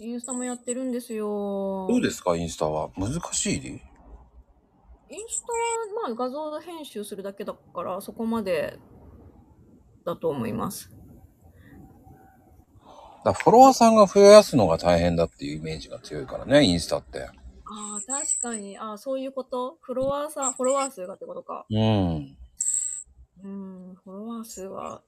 [0.01, 1.87] インスタもやってるんですよ。
[1.89, 2.91] どうですかインスタは？
[2.97, 3.78] 難しいイン
[5.28, 8.78] スタは、まあ、画像編集するだけだから、そこまで
[10.05, 10.91] だと思います。
[13.24, 17.22] だフォロワーさんが増やすのが大変だっていうイメージが強いからね、インスタって。
[17.22, 18.78] ああ、確かに。
[18.78, 19.78] ああ、そういうこと？
[19.82, 21.66] フォロワーさん、フォロワー数がってことか。
[21.70, 22.36] うん。
[23.42, 25.02] うん、フォロワー数は、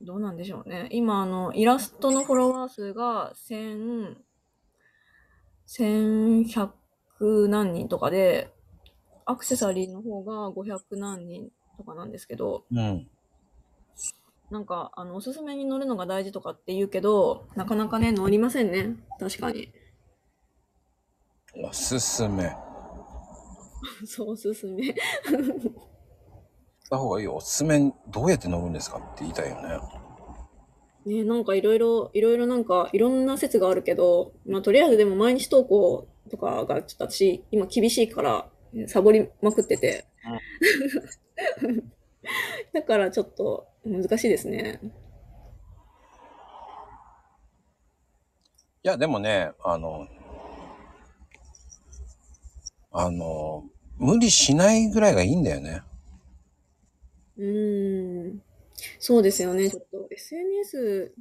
[0.00, 0.88] どうなんでしょうね。
[0.92, 4.16] 今、あの、イラストのフォロワー数が1000、
[5.66, 8.54] 1100何人とかで、
[9.26, 13.08] アクセサリーの方が500何人とかなんですけど、うん。
[14.50, 18.96] なんか、あの、おすすめに乗るのが大事とかって言うけど、なかなかね、乗りませんね。
[19.20, 19.72] 確かに。
[21.62, 22.52] おすすめ。
[24.04, 24.82] そう、おすすめ。
[24.82, 24.94] し
[26.90, 27.36] た方がいいよ。
[27.36, 29.78] おすすめ、どうやって乗るんですかって言いたいよね。
[31.06, 38.50] ね、なんかいろいろ、いろいろなんか、いろんな説があるけど、まあとりあえずでも毎日投稿とかがちょっと私、今厳しいから、
[38.88, 40.06] サボりまくってて。
[42.72, 44.80] だからちょっと難しいですね。
[48.82, 50.08] いや、でもね、あの、
[52.92, 53.64] あの、
[53.98, 55.82] 無理しないぐらいがいいんだよね。
[57.36, 58.42] うーん。
[58.98, 59.70] そうですよね。
[59.70, 61.12] ちょっと SNS、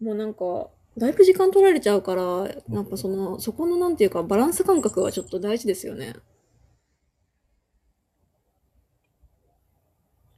[0.00, 2.22] もうなんか、だいぶ時間取られちゃうから、
[2.70, 6.14] やっぱその、そこのなんていうか、バランス感覚はちょっと大事ですよね。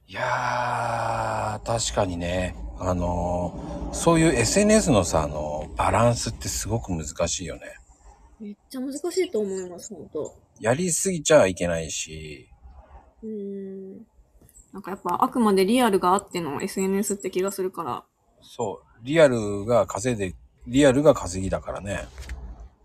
[0.09, 7.61] いやー、確かにね、あの、そういう SNS のさ、あの、バランスってすごく難しいよね。
[8.39, 12.47] めっちゃ難しいと思います、本当やりすぎちゃいけないし、
[13.21, 13.97] うーん。
[14.71, 18.05] なんかやっぱあくまでリアルがあっての SNS って気がするから。
[18.41, 20.35] そう、リアルが稼いで、
[20.67, 22.07] リアルが稼ぎだからね。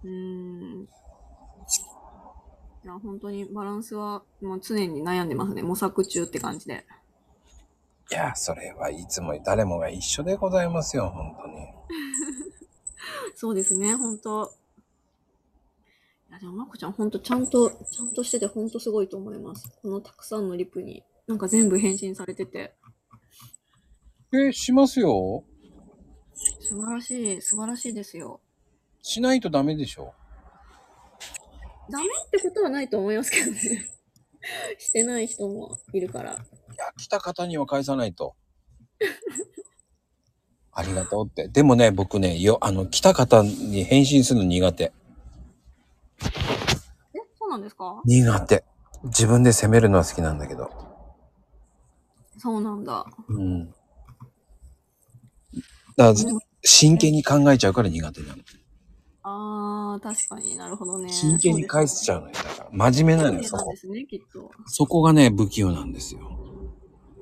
[0.03, 0.83] うーん。
[2.85, 5.63] いや、本当にバランスはもう常に悩んでますね。
[5.63, 6.85] 模索中って感じで。
[8.13, 11.67] いや、それはいつも誰もが一緒でございますよ、本当に。
[13.35, 14.53] そうですね、本当
[16.29, 19.67] いや、でもまこちゃん本当ちゃんと、ちゃんとしてて本当すごいと思います。
[19.81, 21.03] このたくさんのリプに。
[21.27, 22.75] なんか全部返信されてて。
[24.35, 25.45] え、しますよ。
[26.35, 28.41] 素晴らしい、素晴らしいですよ。
[29.01, 30.13] しないとダメでしょ。
[31.91, 33.59] ダメってことはないと思いますけどね。
[34.79, 36.33] してない人もいるから。
[36.33, 36.35] い
[36.77, 38.35] や、来た方には返さないと。
[40.75, 41.49] ありがとうって。
[41.49, 44.85] でもね、僕ね、よ、あの、来た方に返信するの苦手。
[44.85, 44.93] え、
[47.39, 48.01] そうなんですか？
[48.05, 48.65] 苦手。
[49.05, 50.71] 自分で責めるのは好きなんだけど。
[52.39, 53.05] そうなんだ。
[53.29, 53.67] うん。
[55.97, 58.43] だから、真剣に考えちゃうから苦手なの。
[59.25, 61.13] あー、確かになるほどね。
[61.13, 62.35] 真剣に返しちゃうのよ。
[62.35, 63.89] だから、真面目なのよ、そこそうです。
[63.89, 64.51] ね、きっと。
[64.67, 66.21] そこがね、不器用なんですよ。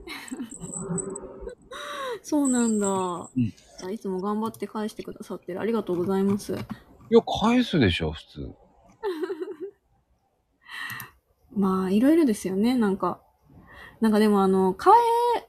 [2.22, 2.86] そうなんだ。
[2.88, 5.60] んじゃあいつも頑張って返してくださってる。
[5.60, 6.54] ありがとうございます。
[6.54, 6.56] い
[7.10, 8.54] や、返すでしょ、普通。
[11.52, 13.20] まあ、いろいろですよね、なんか。
[14.00, 14.92] なんかでもあの、変
[15.42, 15.48] え、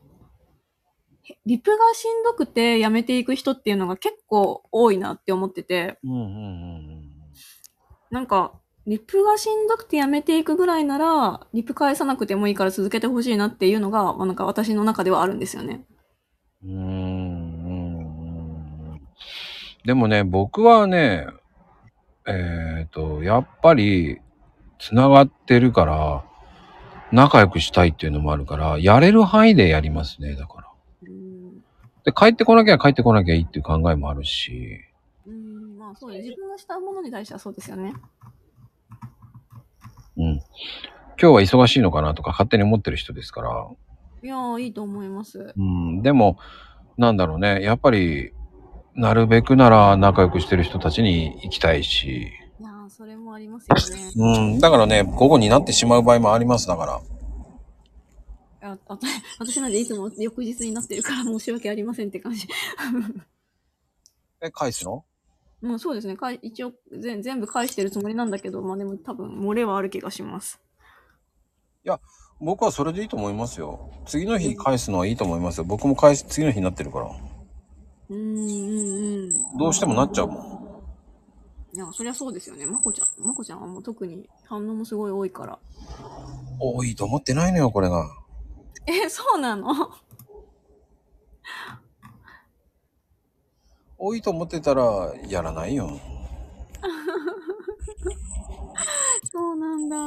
[1.46, 7.12] リプがしんどくてやめていく人っていうのが結構多いなって思ってて、うんうんうんうん。
[8.10, 8.54] なんか、
[8.88, 15.86] リプがしんどくてやめていくぐらいなら、リプ返さなくてもいいから続けてほしいなっていうのが、まあ、なんか私の中ではあるんですよね。
[16.64, 16.88] うーんうんう
[18.96, 19.02] ん
[19.86, 21.26] でもね、僕はね、
[22.28, 24.20] えっ、と、やっぱり、
[24.80, 26.24] つながってるから、
[27.12, 30.71] 仲良くしたいっていうのもあるから、やれる範囲でやりますね、だから。
[32.06, 32.12] うん。
[32.12, 34.80] で、帰ってこなきゃ帰ってこなきゃいいっていう考えもあるし、
[35.28, 36.20] うん、まあそうね。
[36.20, 37.94] 自分がしたものに対してはそうですよね。
[40.18, 40.42] うん。
[41.22, 43.68] 今日は忙しいのかなとか勝手に思ってる人ですから、
[44.24, 45.54] いやー、いいと思います。
[45.58, 46.38] うん、でも、
[46.98, 48.34] なんだろうね、やっぱり、
[48.94, 54.12] なるべくなら仲良くしてる人たちに行きたいし、いやー、それもありますよね。
[54.16, 57.02] うん、だからね、午後になってしまう場合もありますだから。
[58.62, 58.78] あ
[59.40, 62.48] 私なんでいつも翌日になってるから申し訳ありませんって感じ。
[64.42, 65.04] え、返すの？
[65.62, 66.16] もうそうですね。
[66.16, 70.60] かい一応全全部返してるつもりなんだけど、まあでも多分漏れはある気がします。
[72.42, 73.92] 僕はそれでいいと思いますよ。
[74.08, 75.64] 次の日返すのはいいと思いますよ。
[75.64, 77.06] 僕も返す、次の日になってるから。
[77.06, 79.58] うーん、うん、うん。
[79.60, 80.84] どうしてもなっちゃうも
[81.74, 81.76] ん。
[81.76, 82.66] いや、そりゃそうですよね。
[82.66, 85.60] まこちゃん、まこちゃんはもう特に反応もすごい多いから。
[86.60, 88.10] 多いと思ってないのよ、これが。
[88.88, 89.74] え、そうなの？
[93.98, 96.00] 多いと思ってたら、やらないよ。
[99.32, 99.98] そうなんだ。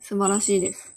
[0.00, 0.94] 素晴らしいです。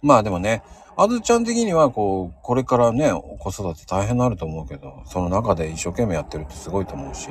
[0.00, 0.62] まあでもね、
[0.96, 7.28] あずちゃん的には、こう、これからね、子育て大変になると思うけど、その中で一生懸命やってるってすごいと思うし。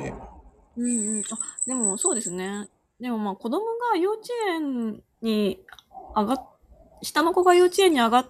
[0.76, 1.20] うんうん。
[1.20, 1.24] あ、
[1.66, 2.68] でもそうですね。
[3.00, 5.60] でもまあ子供が幼稚園に
[6.14, 6.48] 上がっ、
[7.02, 8.28] 下の子が幼稚園に上がっ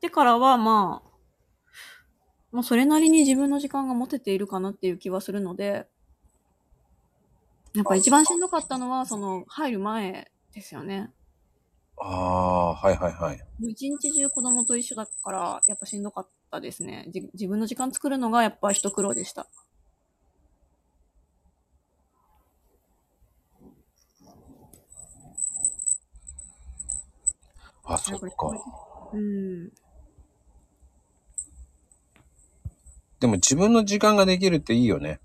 [0.00, 1.10] てからはまあ、
[2.50, 5.86] まあそれなりに自分の時間が持てているかなっていう気はするので、
[7.74, 11.10] やっぱ一番しんどかったのはその入る前ですよね。
[11.98, 13.40] ああ、はいはいはい。
[13.60, 17.06] 一日中子供と一緒だから、やっぱしんどかったですね。
[17.10, 19.46] じ自分の時間作るのがやっぱ一苦労でした。
[27.94, 28.26] あ、そっか。
[29.12, 29.68] うん。
[33.20, 35.20] でも自分の時間ができるっていいよね。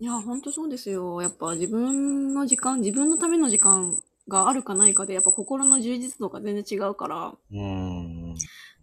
[0.00, 1.22] いや、ほんとそうですよ。
[1.22, 3.96] やっぱ自分の時間、自分のための時間
[4.28, 8.34] があるかないかで、やっぱ心の充実度が全然違うから、うーん。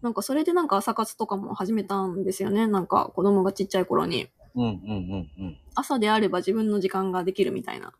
[0.02, 2.66] なんかそれでなんか朝活とかも始めたんですよね。
[2.66, 4.30] なんか子供がちっちゃい頃に。
[4.56, 5.58] うんうんうんうん。
[5.76, 7.94] 朝であれば自分の時間ができるみたいな。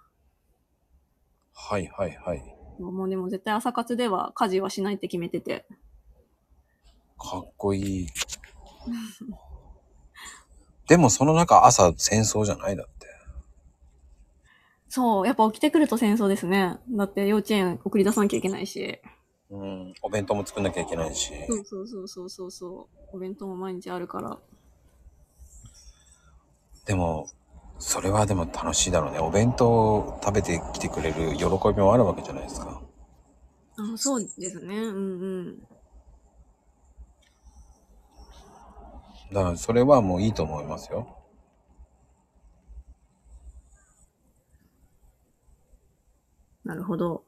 [1.54, 2.61] はいはいはい。
[2.90, 5.66] もうでも絶対朝活では家事はしないって決めてて。
[7.20, 8.08] かっこいい。
[10.88, 13.08] でもその中朝戦争じゃないだって。
[14.90, 16.80] そう、やっぱ起きてくると戦争ですね。
[16.90, 19.00] だって幼稚園送り出さなきゃいけないし。
[19.50, 19.94] うん。
[20.02, 21.32] お弁当も作んなきゃいけないし。
[21.48, 23.16] そうそうそうそうそうそう。
[23.16, 24.40] お弁当も毎日あるから。
[26.86, 27.28] でも、
[27.84, 29.18] それはでも楽しいだろうね。
[29.18, 31.48] お弁当を食べてきてくれる喜び
[31.82, 32.80] もあるわけじゃないですか。
[33.76, 34.78] あそうですね。
[34.78, 35.60] うんうん。
[39.34, 41.18] だからそれはもういいと思いますよ。
[46.64, 47.24] なるほど。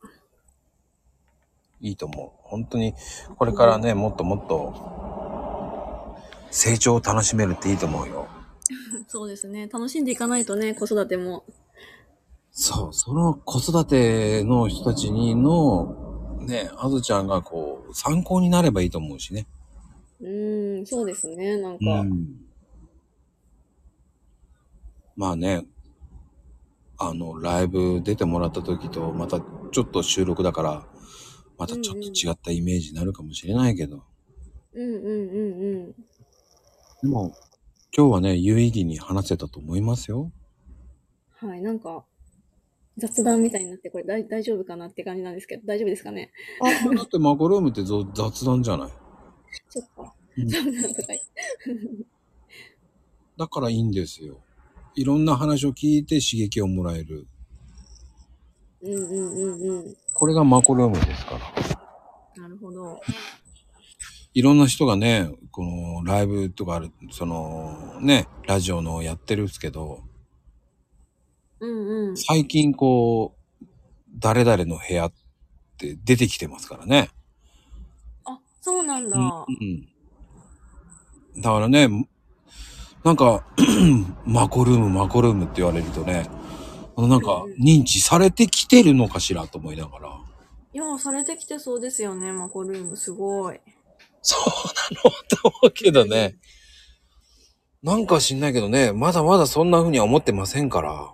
[1.82, 2.32] いいと思う。
[2.44, 2.94] 本当に、
[3.38, 6.16] これからね、もっともっと、
[6.52, 8.28] 成長を楽しめるっていいと思うよ。
[9.08, 9.68] そうですね。
[9.68, 11.44] 楽しんでいかないとね、子育ても。
[12.52, 19.48] そう、その子育ての人たちにの、ね、あずちゃんがこう、参考になればいいと思うしね。
[20.22, 21.58] うーん、そうですね。
[21.58, 22.28] なんか、うん。
[25.16, 25.66] まあね、
[26.98, 30.88] あの、ライブ出てもらった時と、またちょっと収録だから、
[31.58, 34.04] またちょっと違ったイメージになるかもしれないけど、
[34.74, 35.96] うんうんうんうん。
[37.02, 37.36] でも、
[37.96, 40.32] 今日はね、有意義に話せたと思いますよ。
[41.40, 42.04] はい、なんか、
[42.98, 46.32] 雑談みたいになって、これ大大丈夫かなって感じなんですけど、大丈夫ですかね？
[46.62, 48.92] あ、だってマコルームってぞ雑談じゃない？
[49.70, 50.14] そっか。
[50.38, 50.48] うん
[53.36, 54.40] だからいいんですよ。
[54.96, 57.26] いろんな話を聞いて刺激をもらえる。
[58.84, 59.96] うんうんうんうん。
[60.14, 61.40] これがマコルームですか
[62.36, 62.44] ら。
[62.44, 63.00] なるほど。
[64.34, 70.02] いろんな人がね、このライブとかある、そのね、ラジオのやってるんですけど、
[71.60, 72.18] うんうん。
[72.18, 73.66] 最近こう、
[74.18, 75.14] 誰々の部屋っ
[75.78, 77.10] て出てきてますからね。
[78.26, 79.18] あ、そうなんだ。
[79.18, 79.58] うん。
[79.60, 79.94] うん
[81.36, 81.88] だからね、
[83.04, 83.46] なんか、
[84.26, 86.30] マコルーム、マコルームって言われるとね、
[86.96, 90.20] なんか認知されてきてるのかしらと思いながら。
[90.74, 92.96] いや、されてきてそうですよね、マコルーム。
[92.96, 93.60] すごい。
[94.24, 94.40] そう
[94.96, 96.38] なのと思うけどね。
[97.84, 101.12] なんか知んないけどね、まだまだそんな風には思ってませんから。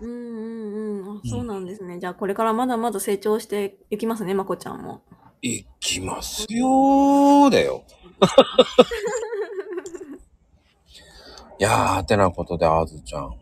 [0.00, 1.18] うんうんうん。
[1.18, 1.98] あ、そうなんですね。
[1.98, 5.00] じゃあ、これからまだまだ成長していきますね、まこちゃんも。
[5.40, 7.84] いきますよーだよ。
[11.58, 13.34] いやー、てなことで、あずちゃん。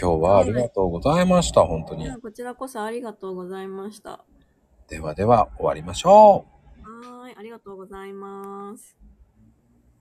[0.00, 2.08] 今日はありがとうございました、本当に。
[2.20, 4.24] こちらこそありがとうございました。
[4.88, 6.50] ではでは、終わりましょう。
[7.40, 8.99] ありがとうございます。